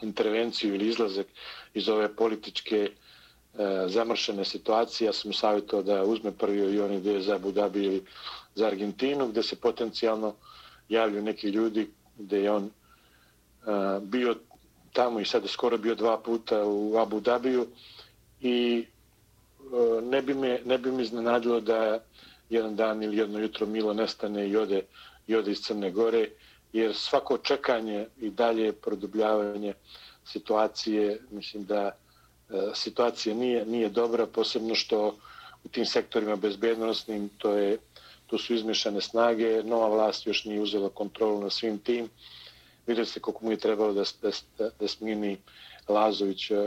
[0.02, 1.26] intervenciju ili izlazak
[1.74, 5.06] iz ove političke uh, zamršene situacije.
[5.06, 8.04] Ja sam savjetao da uzme prvi avion ide za Abu Dhabi ili
[8.54, 10.34] za Argentinu, gde se potencijalno
[10.88, 14.34] javljaju neki ljudi gde je on uh, bio
[14.92, 17.66] tamo i sad skoro bio dva puta u Abu Dhabiju
[18.40, 18.84] i
[19.60, 22.00] e, ne bi me, ne bi me iznenadilo da
[22.50, 24.82] jedan dan ili jedno jutro Milo nestane i ode,
[25.26, 26.28] i ode iz Crne Gore,
[26.72, 29.74] jer svako čekanje i dalje produbljavanje
[30.24, 31.92] situacije, mislim da e,
[32.74, 35.16] situacija nije, nije dobra, posebno što
[35.64, 37.78] u tim sektorima bezbednostnim to je
[38.28, 42.08] to su izmešane snage, nova vlast još nije uzela kontrolu na svim tim.
[42.88, 44.04] Vidjeli se koliko mu je trebalo da,
[44.58, 45.36] da, da smini
[45.88, 46.58] Lazović uh,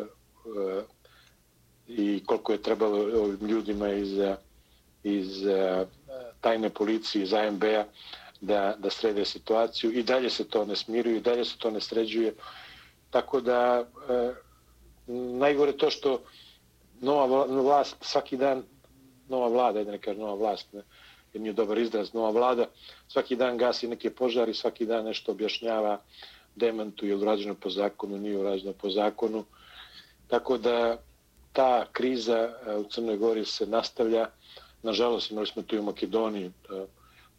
[1.87, 4.35] i koliko je trebalo ovim ljudima iz e,
[5.03, 5.85] iz e,
[6.41, 7.85] tajne policije, iz AMB-a,
[8.41, 9.91] da, da srede situaciju.
[9.91, 12.33] I dalje se to ne smiruje, i dalje se to ne sređuje.
[13.09, 14.33] Tako da, e,
[15.37, 16.21] najgore to što
[17.01, 18.63] nova vlast, svaki dan,
[19.29, 20.81] nova vlada, da ne kažem nova vlast, ne,
[21.33, 22.65] jer nije dobar izraz, nova vlada,
[23.07, 25.99] svaki dan gasi neke požari, svaki dan nešto objašnjava,
[26.55, 29.45] demantu je urađeno po zakonu, nije urađeno po zakonu.
[30.27, 30.97] Tako da
[31.53, 34.27] ta kriza e, u Crnoj Gori se nastavlja,
[34.83, 36.51] Nažalost, imali smo tu u Makedoniji e,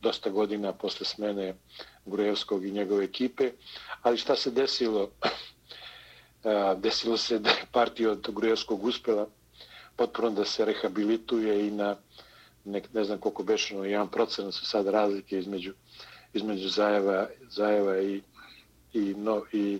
[0.00, 1.54] dosta godina posle smene
[2.06, 3.52] Grujevskog i njegove ekipe.
[4.02, 5.08] Ali šta se desilo?
[6.44, 9.26] E, desilo se da je partija od Grujevskog uspela
[9.96, 11.96] potpuno da se rehabilituje i na
[12.64, 15.72] ne, ne znam koliko bešano, jedan procent su sad razlike između,
[16.32, 18.22] između Zajeva, Zajeva i,
[18.92, 19.78] i, no, i,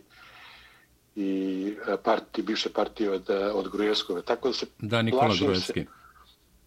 [1.16, 4.22] i partije, bivše partije od, od Grujevskove.
[4.22, 5.80] Tako da se da, Nikola Grujevski.
[5.80, 5.86] Se,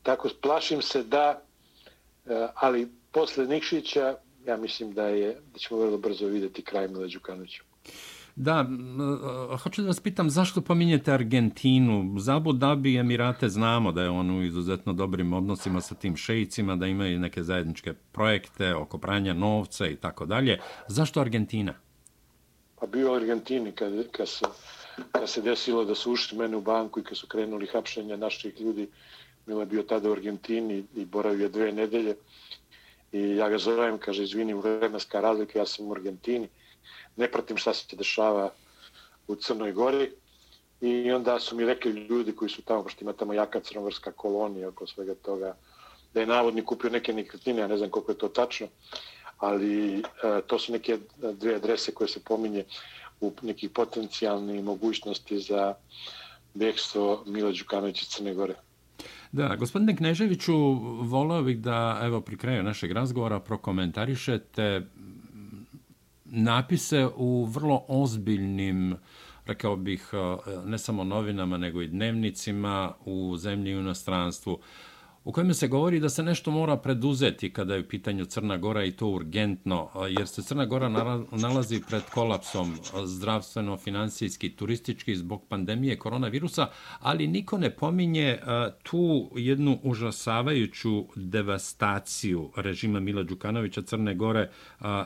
[0.03, 1.41] Tako plašim se da,
[2.25, 7.07] e, ali posle Nikšića, ja mislim da je da ćemo vrlo brzo videti kraj Mila
[7.07, 7.63] Đukanovića.
[8.35, 8.65] Da,
[9.63, 12.15] hoću da vas pitam zašto pominjete Argentinu?
[12.19, 16.75] Za Abu Dhabi Emirate znamo da je on u izuzetno dobrim odnosima sa tim šejicima,
[16.75, 20.59] da imaju neke zajedničke projekte oko pranja novca i tako dalje.
[20.87, 21.73] Zašto Argentina?
[22.79, 24.45] Pa bio u Argentini kad, kad, se,
[25.11, 28.61] kad se desilo da su ušli mene u banku i kad su krenuli hapšenja naših
[28.61, 28.87] ljudi
[29.45, 32.15] Milo je bio tada u Argentini i boravio dve nedelje.
[33.11, 36.49] I ja ga zovem, kaže, izvini, vremenska razlika, ja sam u Argentini.
[37.15, 38.51] Ne pratim šta se dešava
[39.27, 40.11] u Crnoj Gori.
[40.81, 44.69] I onda su mi rekli ljudi koji su tamo, pošto ima tamo jaka crnogorska kolonija
[44.69, 45.55] oko svega toga,
[46.13, 48.67] da je navodni kupio neke nekretnine, ja ne znam koliko je to tačno,
[49.37, 50.01] ali e,
[50.47, 52.63] to su neke dve adrese koje se pominje
[53.21, 55.73] u nekih potencijalnih mogućnosti za
[56.53, 58.55] bekstvo Milo Đukanovića iz Crne Gore.
[59.31, 60.53] Da, gospodine Kneževiću,
[61.01, 64.81] volao bih da, evo, pri kraju našeg razgovora prokomentarišete
[66.35, 68.95] napise u vrlo ozbiljnim
[69.45, 74.59] rekao bih, eh, ne samo novinama, nego i dnevnicima u zemlji i u inostranstvu
[75.25, 78.83] u kojem se govori da se nešto mora preduzeti kada je u pitanju Crna Gora
[78.83, 80.89] i to urgentno, jer se Crna Gora
[81.31, 86.67] nalazi pred kolapsom zdravstveno, finansijski, turistički zbog pandemije koronavirusa,
[86.99, 88.37] ali niko ne pominje
[88.83, 94.49] tu jednu užasavajuću devastaciju režima Mila Đukanovića Crne Gore,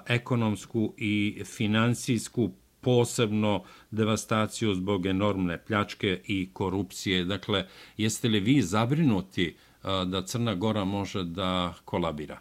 [0.07, 2.51] ekonomsku i finansijsku
[2.81, 7.25] posebno devastaciju zbog enormne pljačke i korupcije.
[7.25, 12.39] Dakle, jeste li vi zabrinuti uh, da Crna Gora može da kolabira?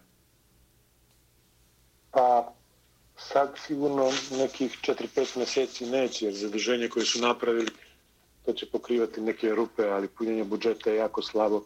[2.11, 2.53] Pa
[3.17, 7.71] sad sigurno nekih 4-5 meseci neće, jer zadrženje koje su napravili
[8.47, 11.63] to će pokrivati neke rupe, ali punjenje budžeta je jako slabo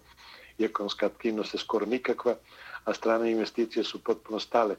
[0.59, 2.35] i ekonomska aktivnost je skoro nikakva,
[2.85, 4.77] a strane investicije su potpuno stale.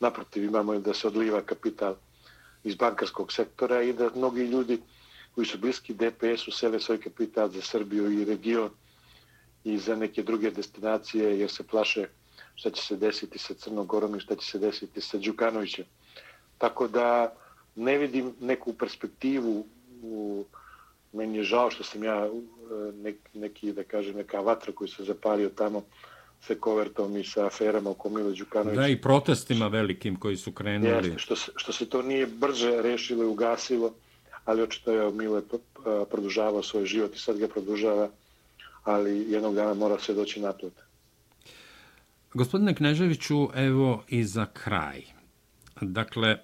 [0.00, 1.94] Naprotiv, imamo da se odliva kapital
[2.64, 4.80] iz bankarskog sektora i da mnogi ljudi
[5.34, 8.70] koji su bliski DPS-u sele svoj kapital za Srbiju i region
[9.64, 12.06] i za neke druge destinacije jer se plaše
[12.54, 15.84] šta će se desiti sa Crnogorom i šta će se desiti sa Đukanovićem.
[16.58, 17.34] Tako da
[17.76, 19.66] ne vidim neku perspektivu
[20.02, 20.44] u
[21.12, 22.28] meni je žao što sam ja
[23.02, 25.82] nek, neki, da kažem, neka vatra koji se zapalio tamo
[26.40, 28.80] sa kovertom i sa aferama oko Milo Đukanovića.
[28.80, 31.08] Da, i protestima velikim koji su krenuli.
[31.08, 33.94] Jeste, što, se, što se to nije brže rešilo i ugasilo,
[34.44, 35.42] ali očito je Milo
[36.10, 38.08] produžavao svoj život i sad ga produžava
[38.84, 40.70] ali jednog dana mora se doći na to.
[42.34, 45.02] Gospodine Kneževiću, evo i za kraj.
[45.80, 46.38] Dakle,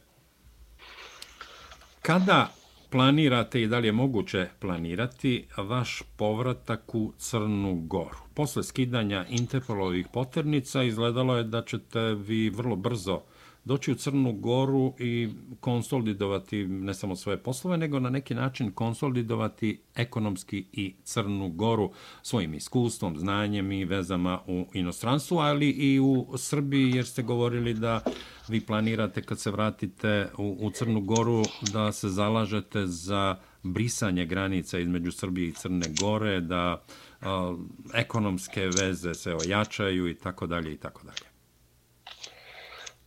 [2.03, 2.53] kada
[2.91, 8.19] planirate i da li je moguće planirati vaš povratak u Crnu Goru?
[8.35, 13.21] Posle skidanja Interpolovih poternica izgledalo je da ćete vi vrlo brzo
[13.65, 15.29] doći u Crnu Goru i
[15.61, 21.91] konsolidovati ne samo svoje poslove, nego na neki način konsolidovati ekonomski i Crnu Goru
[22.23, 28.01] svojim iskustvom, znanjem i vezama u inostranstvu, ali i u Srbiji, jer ste govorili da
[28.49, 31.43] vi planirate kad se vratite u, u Crnu Goru
[31.73, 36.83] da se zalažete za brisanje granica između Srbije i Crne Gore, da
[37.21, 37.57] a,
[37.95, 41.30] ekonomske veze se ojačaju i tako dalje i tako dalje.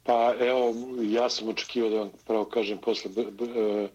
[0.03, 3.87] Pa evo, ja sam očekivao da vam pravo kažem posle b, b, e,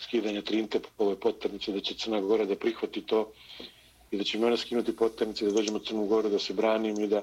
[0.00, 3.32] skidanja trinte po ove potrnice da će Crna Gora da prihvati to
[4.10, 7.00] i da će mi ona skinuti poternice da dođemo u Crnu Goru da se branim
[7.00, 7.22] i da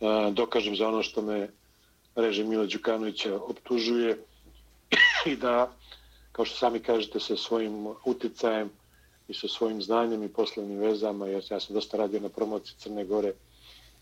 [0.00, 1.48] a, dokažem za ono što me
[2.14, 4.18] režim Mila Đukanovića optužuje
[5.32, 5.72] i da,
[6.32, 8.70] kao što sami kažete, sa svojim uticajem
[9.28, 13.04] i sa svojim znanjem i poslovnim vezama, jer ja sam dosta radio na promociji Crne
[13.04, 13.32] Gore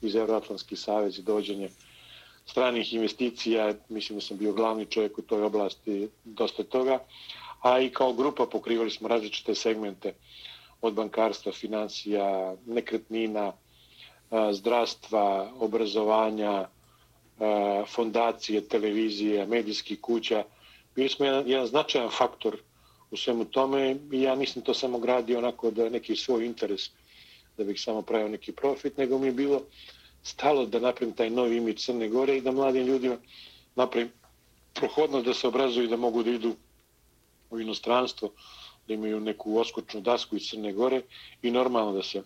[0.02, 1.70] iz Euroatlantski savez i dođenje
[2.46, 6.98] stranih investicija, mislim da sam bio glavni čovjek u toj oblasti dosta toga,
[7.62, 10.14] a i kao grupa pokrivali smo različite segmente
[10.80, 12.26] od bankarstva, financija,
[12.66, 13.52] nekretnina,
[14.52, 15.24] zdravstva,
[15.58, 16.68] obrazovanja,
[17.86, 20.44] fondacije, televizije, medijskih kuća.
[20.94, 22.56] Bili smo jedan, jedan značajan faktor
[23.10, 26.90] u svemu tome i ja nisam to samo gradio onako da neki svoj interes
[27.56, 29.62] da bih samo pravio neki profit, nego mi je bilo uh,
[30.22, 33.16] stalo da napravim taj novi imidž Crne Gore i da mladim ljudima
[33.74, 34.12] napravim
[34.74, 36.54] prohodnost da se obrazuju i da mogu da idu
[37.50, 38.30] u inostranstvo,
[38.88, 41.02] da imaju neku oskočnu dasku iz Crne Gore
[41.42, 42.22] i normalno da se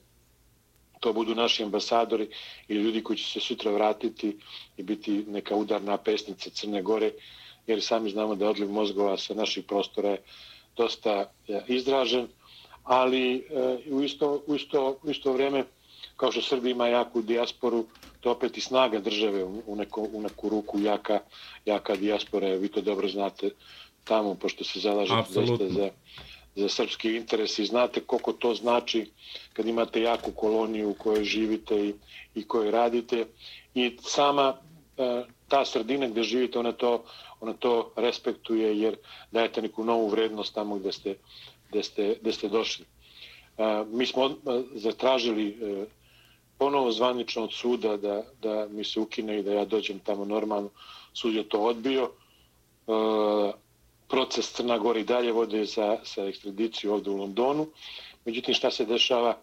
[1.01, 2.29] to budu naši ambasadori
[2.69, 4.37] i ljudi koji će se sutra vratiti
[4.77, 7.13] i biti neka udarna pesnica Crne Gore,
[7.67, 10.23] jer sami znamo da odliv mozgova sa naših prostora je
[10.77, 11.31] dosta
[11.69, 12.29] izražen,
[12.85, 15.65] ali e, u, isto, u, isto, u isto vreme
[16.17, 17.85] kao što Srbija ima jaku dijasporu,
[18.21, 21.21] to opet i snaga države u, neko, u neku ruku jaka,
[21.65, 23.51] jaka dijaspora, vi to dobro znate
[24.05, 25.91] tamo, pošto se zalažete zaista za,
[26.57, 29.11] za srpski interes i znate koliko to znači
[29.53, 31.95] kad imate jaku koloniju u kojoj živite i,
[32.35, 33.27] i kojoj radite.
[33.75, 34.57] I sama
[34.99, 37.05] e, ta sredina gdje živite, ona to,
[37.41, 38.97] ona to respektuje jer
[39.33, 41.15] dajete neku novu vrednost tamo gdje ste,
[41.69, 42.85] gdje ste, gdje ste došli.
[43.59, 44.35] E, mi smo
[44.75, 45.85] zatražili e,
[46.59, 50.71] ponovo zvanično od suda da, da mi se ukine i da ja dođem tamo normalno.
[51.13, 52.11] Sud je to odbio.
[52.87, 53.53] E,
[54.09, 57.67] proces Crna Gora i dalje vode za, sa ekstradiciju ovdje u Londonu.
[58.25, 59.37] Međutim, šta se dešava?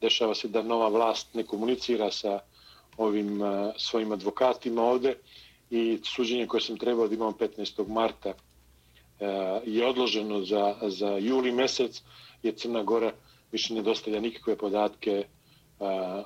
[0.00, 2.38] Dešava se da nova vlast ne komunicira sa
[2.96, 5.16] ovim a, svojim advokatima ovde
[5.70, 7.88] i suđenje koje sam trebao da imam 15.
[7.88, 8.34] marta
[9.20, 12.02] a, je odloženo za, za juli mesec,
[12.42, 13.12] jer Crna Gora
[13.52, 15.24] više ne dostavlja nikakve podatke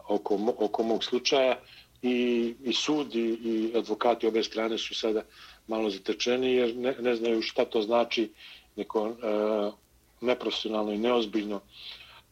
[0.09, 1.61] oko, oko mog slučaja
[2.03, 5.23] i, i sud i, i advokati obe strane su sada
[5.67, 8.31] malo zatečeni jer ne, ne znaju šta to znači
[8.77, 9.75] neko uh,
[10.21, 11.61] neprofesionalno i neozbiljno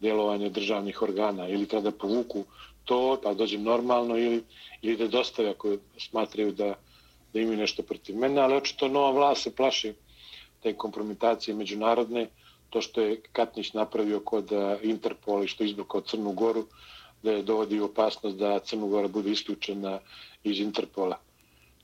[0.01, 2.45] djelovanje državnih organa ili kada povuku
[2.85, 4.45] to, pa dođem normalno ili,
[4.83, 6.75] ili da dostave ako smatraju da,
[7.33, 9.95] da imaju nešto protiv mene, ali očito nova vlast se plaši
[10.63, 12.29] te kompromitacije međunarodne,
[12.71, 14.51] to što je Katnić napravio kod
[14.83, 16.67] Interpola i što je izbrukao Crnu Goru,
[17.27, 19.99] da je dovodi opasnost da Crnu Gora bude isključena
[20.45, 21.19] iz Interpola.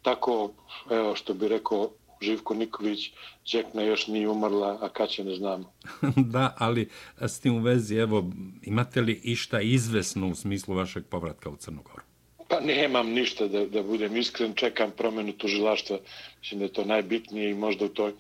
[0.03, 0.53] Tako,
[0.91, 1.91] evo što bi rekao
[2.21, 3.11] Živko Niković,
[3.43, 5.73] Čekna još nije umrla, a kad će ne znamo.
[6.35, 6.89] da, ali
[7.21, 8.31] s tim u vezi, evo,
[8.63, 12.03] imate li išta izvesno u smislu vašeg povratka u Crnogoru?
[12.49, 15.99] Pa nemam ništa da, da budem iskren, čekam promenu tužilaštva,
[16.39, 18.13] mislim da je to najbitnije i možda u toj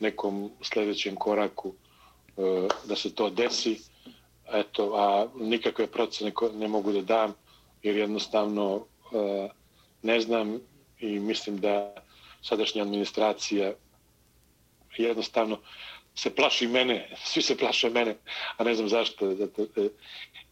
[0.00, 3.78] nekom sljedećem koraku uh, da se to desi.
[4.52, 7.34] Eto, a nikakve procene ne mogu da dam,
[7.82, 9.48] jer jednostavno e,
[10.02, 10.60] ne znam
[11.00, 11.94] i mislim da
[12.42, 13.72] sadašnja administracija
[14.98, 15.58] jednostavno
[16.14, 18.16] se plaši mene, svi se plaše mene,
[18.56, 19.34] a ne znam zašto.
[19.34, 19.88] Zato, e,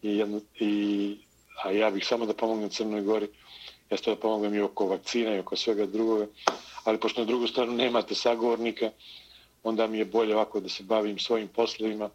[0.03, 1.17] i, jedno, i,
[1.65, 3.29] a ja bih samo da pomognem Crnoj Gori,
[3.91, 6.27] ja to da pomognem i oko vakcina i oko svega drugoga,
[6.85, 8.91] ali pošto na drugu stranu nemate sagovornika,
[9.63, 12.11] onda mi je bolje ovako da se bavim svojim poslovima,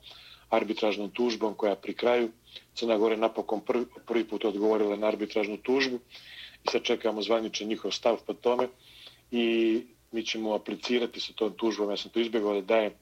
[0.49, 2.29] arbitražnom tužbom koja pri kraju.
[2.73, 5.99] Crna Gora je napokon prvi, prvi put odgovorila na arbitražnu tužbu
[6.63, 8.67] i sad čekamo zvaničan njihov stav po tome
[9.31, 9.81] i
[10.11, 11.89] mi ćemo aplicirati sa tom tužbom.
[11.89, 12.93] Ja sam to izbjegao da dajem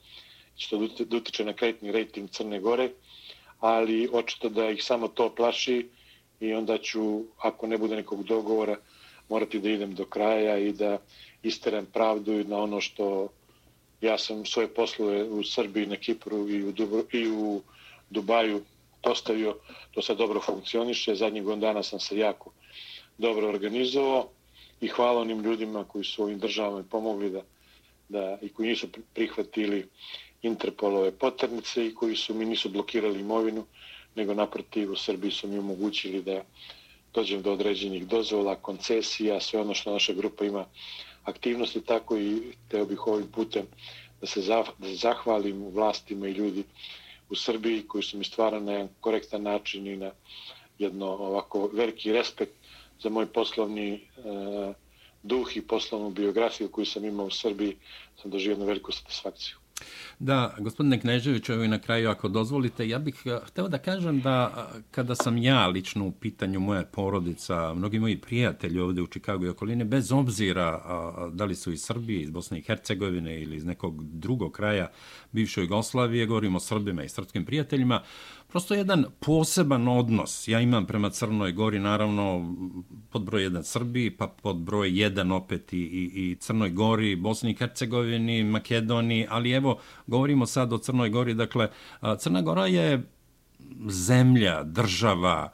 [0.57, 2.89] što da utiče na kreditni rating Crne Gore,
[3.59, 5.87] ali očito da ih samo to plaši
[6.39, 8.77] i onda ću, ako ne bude nekog dogovora,
[9.29, 10.97] morati da idem do kraja i da
[11.43, 13.29] isteram pravdu na ono što
[14.01, 17.61] ja sam svoje poslove u Srbiji, na Kipru i u, Dubro, i u
[18.09, 18.63] Dubaju
[19.03, 19.57] postavio,
[19.91, 22.51] to sad dobro funkcioniše, zadnjih godina dana sam se jako
[23.17, 24.29] dobro organizovao
[24.81, 27.41] i hvala onim ljudima koji su ovim državama pomogli da,
[28.09, 29.87] da i koji nisu prihvatili
[30.41, 33.65] Interpolove poternice i koji su mi nisu blokirali imovinu,
[34.15, 36.43] nego naprotiv u Srbiji su mi omogućili da
[37.13, 40.65] dođem do određenih dozvola, koncesija, sve ono što naša grupa ima
[41.27, 43.65] aktivnosti, tako i teo bih ovim putem
[44.21, 44.41] da se
[44.95, 46.63] zahvalim vlastima i ljudi
[47.29, 50.11] u Srbiji koji su mi stvarali na jedan korektan način i na
[50.79, 52.53] jedno ovako veliki respekt
[52.99, 53.99] za moj poslovni e,
[55.23, 57.77] duh i poslovnu biografiju koju sam imao u Srbiji,
[58.21, 59.55] sam doživio jednu veliku satisfakciju.
[60.19, 64.21] Da, gospodine Knežević, evo i na kraju, ako dozvolite, ja bih eh, hteo da kažem
[64.21, 69.07] da eh, kada sam ja lično u pitanju moje porodica, mnogi moji prijatelji ovde u
[69.07, 73.41] Čikagu i okoline, bez obzira eh, da li su iz Srbije, iz Bosne i Hercegovine
[73.41, 74.91] ili iz nekog drugog kraja
[75.31, 78.03] bivše Jugoslavije, govorimo o Srbima i srpskim prijateljima,
[78.47, 80.47] prosto jedan poseban odnos.
[80.47, 82.55] Ja imam prema Crnoj Gori, naravno,
[83.09, 87.51] pod broj jedan Srbiji, pa pod broj jedan opet i, i, i Crnoj Gori, Bosni
[87.51, 91.69] i Hercegovini, Makedoniji, ali evo, govorimo sad o Crnoj Gori, dakle,
[92.19, 93.03] Crna Gora je
[93.87, 95.53] zemlja, država,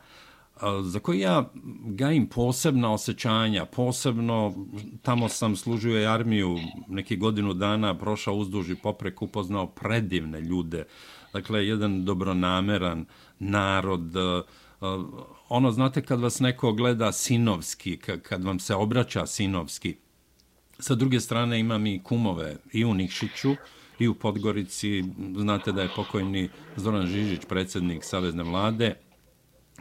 [0.83, 1.51] za koji ja
[1.85, 4.53] gajim posebna osjećanja, posebno
[5.01, 6.57] tamo sam služio i armiju
[6.87, 10.85] neki godinu dana, prošao uzduž i poprek, upoznao predivne ljude,
[11.33, 13.05] dakle, jedan dobronameran
[13.39, 14.13] narod,
[15.49, 19.95] ono, znate, kad vas neko gleda sinovski, kad vam se obraća sinovski,
[20.79, 23.55] sa druge strane imam i kumove i u Nikšiću,
[23.99, 25.03] i u Podgorici.
[25.37, 28.95] Znate da je pokojni Zoran Žižić, predsjednik Savezne vlade,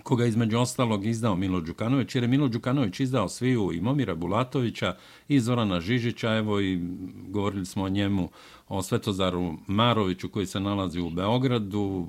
[0.03, 4.97] koga između ostalog izdao Milo Đukanović, jer je Milo Đukanović izdao sviju i Momira Bulatovića
[5.29, 6.81] i Zorana Žižića, evo i
[7.29, 8.29] govorili smo o njemu,
[8.69, 12.07] o Svetozaru Maroviću koji se nalazi u Beogradu,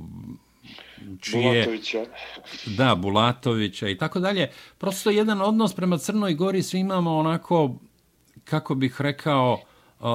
[1.20, 2.06] čije, Bulatovića.
[2.78, 4.52] Da, Bulatovića i tako dalje.
[4.78, 7.76] Prosto jedan odnos prema Crnoj Gori svi imamo onako,
[8.44, 9.60] kako bih rekao,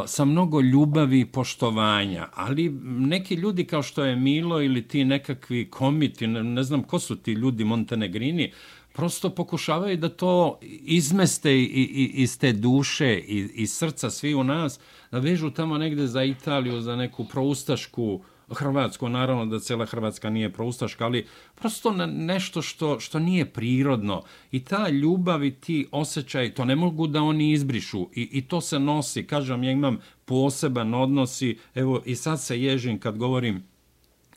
[0.07, 5.71] sa mnogo ljubavi i poštovanja, ali neki ljudi kao što je Milo ili ti nekakvi
[5.71, 8.53] komiti, ne, ne znam ko su ti ljudi Montenegrini,
[8.93, 14.45] prosto pokušavaju da to izmeste i, i, iz te duše i iz srca svi u
[14.45, 14.81] nas,
[15.11, 18.21] da vežu tamo negde za Italiju, za neku proustašku uh,
[18.51, 24.23] Hrvatsko, naravno da cela Hrvatska nije proustaška, ali prosto na nešto što, što nije prirodno.
[24.51, 28.09] I ta ljubav i ti osjećaj, to ne mogu da oni izbrišu.
[28.15, 29.27] I, i to se nosi.
[29.27, 31.59] Kažem, ja imam poseban odnosi.
[31.75, 33.63] Evo, i sad se ježim kad govorim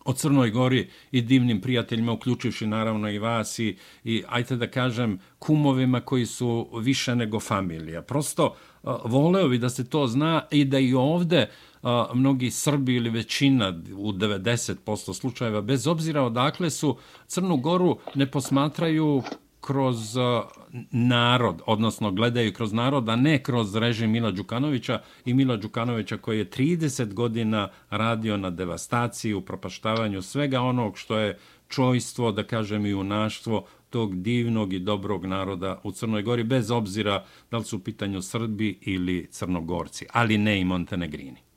[0.05, 5.19] o Crnoj Gori i divnim prijateljima, uključivši naravno i vas i, i ajte da kažem,
[5.39, 8.01] kumovima koji su više nego familija.
[8.01, 8.55] Prosto
[9.05, 13.09] voleo bi da se to zna i da i ovde uh, a, mnogi Srbi ili
[13.09, 19.23] većina u 90% slučajeva, bez obzira odakle su Crnu Goru ne posmatraju
[19.61, 20.15] kroz
[20.91, 26.37] narod, odnosno gledaju kroz narod, a ne kroz režim Mila Đukanovića i Mila Đukanovića koji
[26.37, 32.93] je 30 godina radio na devastaciji, upropaštavanju svega onog što je čojstvo, da kažem i
[32.93, 37.79] unaštvo tog divnog i dobrog naroda u Crnoj Gori, bez obzira da li su u
[37.79, 41.50] pitanju Srbi ili Crnogorci, ali ne i Montenegrini.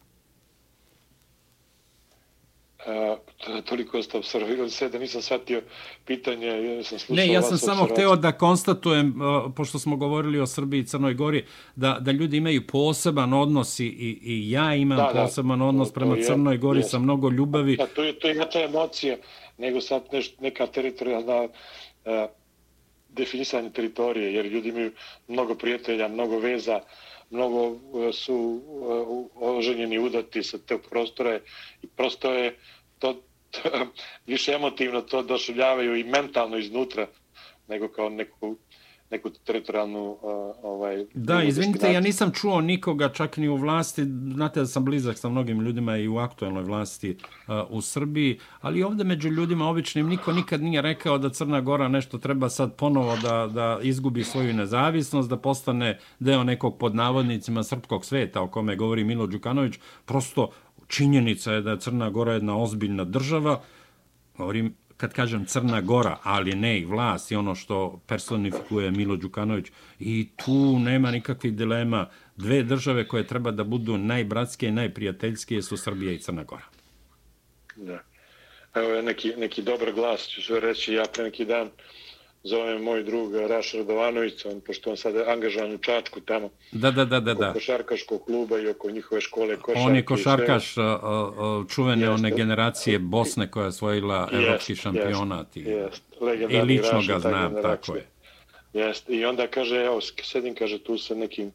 [2.86, 3.16] A,
[3.64, 5.62] toliko ste observirali sve da nisam shvatio
[6.04, 6.46] pitanje.
[6.46, 9.14] Ja sam ne, ja sam samo hteo da konstatujem,
[9.56, 11.44] pošto smo govorili o Srbiji i Crnoj Gori,
[11.76, 13.86] da, da ljudi imaju poseban odnos i,
[14.22, 17.76] i ja imam da, poseban da, odnos prema je, Crnoj Gori je, sa mnogo ljubavi.
[17.76, 19.16] Da, to je, to je jača emocija
[19.58, 21.50] nego sad neš, neka teritorijalna uh,
[23.08, 24.92] definisanje teritorije, jer ljudi imaju
[25.28, 26.80] mnogo prijatelja, mnogo veza,
[27.30, 27.78] mnogo
[28.12, 31.40] su uh, oženjeni udati sa te prostore
[31.82, 32.56] i prosto je
[33.04, 33.86] to, to
[34.26, 37.06] više emotivno to došuljavaju i mentalno iznutra
[37.68, 38.56] nego kao neku
[39.10, 40.18] neku teritorijalnu
[40.62, 45.18] ovaj Da, izvinite, ja nisam čuo nikoga čak ni u vlasti, znate da sam blizak
[45.18, 50.08] sa mnogim ljudima i u aktuelnoj vlasti uh, u Srbiji, ali ovde među ljudima običnim
[50.08, 54.54] niko nikad nije rekao da Crna Gora nešto treba sad ponovo da, da izgubi svoju
[54.54, 59.74] nezavisnost, da postane deo nekog pod navodnicima srpskog sveta o kome govori Milo Đukanović,
[60.04, 60.50] prosto
[60.88, 63.62] činjenica je da je Crna Gora jedna ozbiljna država,
[64.36, 69.66] govorim kad kažem Crna Gora, ali ne i vlast i ono što personifikuje Milo Đukanović
[69.98, 72.08] i tu nema nikakvih dilema.
[72.36, 76.64] Dve države koje treba da budu najbratske i najprijateljske su Srbija i Crna Gora.
[77.76, 78.02] Da.
[78.74, 81.70] Evo je neki, neki dobar glas, ću sve reći, ja pre neki dan
[82.44, 86.50] zove moj drug Raš Radovanović, on, pošto on sad angažovan u Čačku tamo.
[86.72, 87.34] Da, da, da, da.
[87.34, 87.52] da.
[87.52, 89.86] košarkaškog kluba i oko njihove škole košarke.
[89.86, 90.74] On je košarkaš
[91.74, 95.56] čuvene one generacije Bosne koja je osvojila jest, evropski šampionat.
[95.56, 96.52] Jest, jest.
[96.52, 98.06] I lično ga znam, tako je.
[98.72, 99.10] Jest.
[99.10, 101.52] I onda kaže, evo, sedim, kaže, tu sa nekim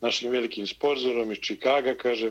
[0.00, 2.30] našim velikim sponzorom iz Čikaga, kaže,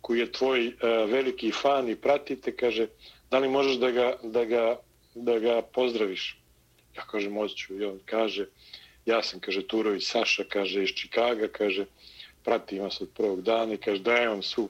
[0.00, 0.72] koji je tvoj uh,
[1.10, 2.86] veliki fan i pratite, kaže,
[3.30, 4.76] da li možeš da ga, da ga,
[5.14, 6.39] da ga pozdraviš?
[6.96, 7.74] Ja kažem, moću.
[7.74, 8.46] I on kaže,
[9.06, 11.86] ja sam, kaže, Turović Saša, kaže, iz Čikaga, kaže,
[12.44, 14.68] prati se od prvog dana i kaže, daj on su.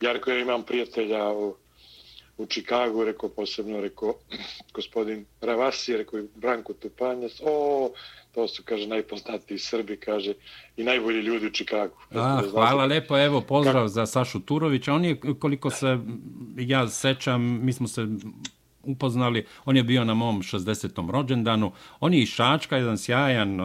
[0.00, 1.56] Ja rekao, ja imam prijatelja u,
[2.36, 4.14] u Čikagu, rekao posebno, rekao,
[4.74, 7.90] gospodin Ravasi, rekao, Branko Tupanjac, o,
[8.34, 10.34] to su, kaže, najpoznatiji Srbi, kaže,
[10.76, 11.96] i najbolji ljudi u Čikagu.
[12.10, 13.88] A, da hvala lepo, evo, pozdrav Kako?
[13.88, 14.92] za Sašu Turovića.
[14.92, 15.98] On je, koliko se
[16.56, 18.06] ja sećam, mi smo se
[18.86, 19.46] upoznali.
[19.64, 21.10] On je bio na mom 60.
[21.10, 21.72] rođendanu.
[22.00, 23.58] On je iz Šačka, jedan sjajan,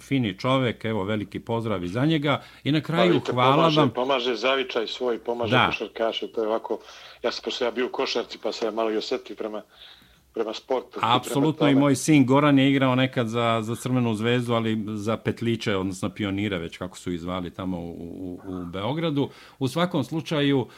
[0.00, 2.42] fini čovek, evo, veliki pozdrav i za njega.
[2.64, 3.90] I na kraju, pa, vidite, hvala pomaže, vam.
[3.90, 5.66] Pomaže zavičaj svoj, pomaže da.
[5.66, 6.78] košarkaše, to je ovako,
[7.22, 9.62] ja sam pošto ja bio u košarci, pa se malo i osjetio prema,
[10.34, 11.00] prema sportu.
[11.02, 15.76] Apsolutno i moj sin Goran je igrao nekad za, za Crvenu zvezdu, ali za petliče,
[15.76, 19.28] odnosno pionire, već kako su izvali tamo u, u, u Beogradu.
[19.58, 20.68] U svakom slučaju, uh,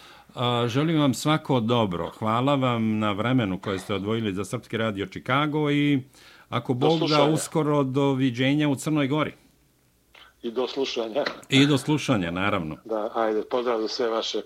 [0.67, 2.11] želim vam svako dobro.
[2.19, 6.03] Hvala vam na vremenu koje ste odvojili za Srpski radio Čikago i
[6.49, 9.33] ako Bog da uskoro do viđenja u Crnoj Gori.
[10.43, 11.25] I do slušanja.
[11.49, 12.77] I do slušanja, naravno.
[12.85, 14.43] Da, ajde, pozdrav za sve vaše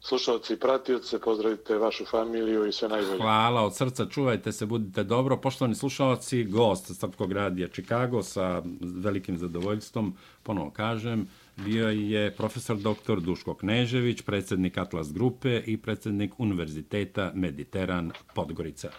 [0.00, 3.18] slušalci i pratioce, pozdravite vašu familiju i sve najbolje.
[3.18, 5.36] Hvala od srca, čuvajte se, budite dobro.
[5.36, 13.20] Poštovani slušalci, gost Srpskog radija Čikago sa velikim zadovoljstvom, ponovo kažem, bio je profesor dr.
[13.20, 18.90] Duško Knežević, predsjednik Atlas Grupe i predsjednik Univerziteta Mediteran Podgorica.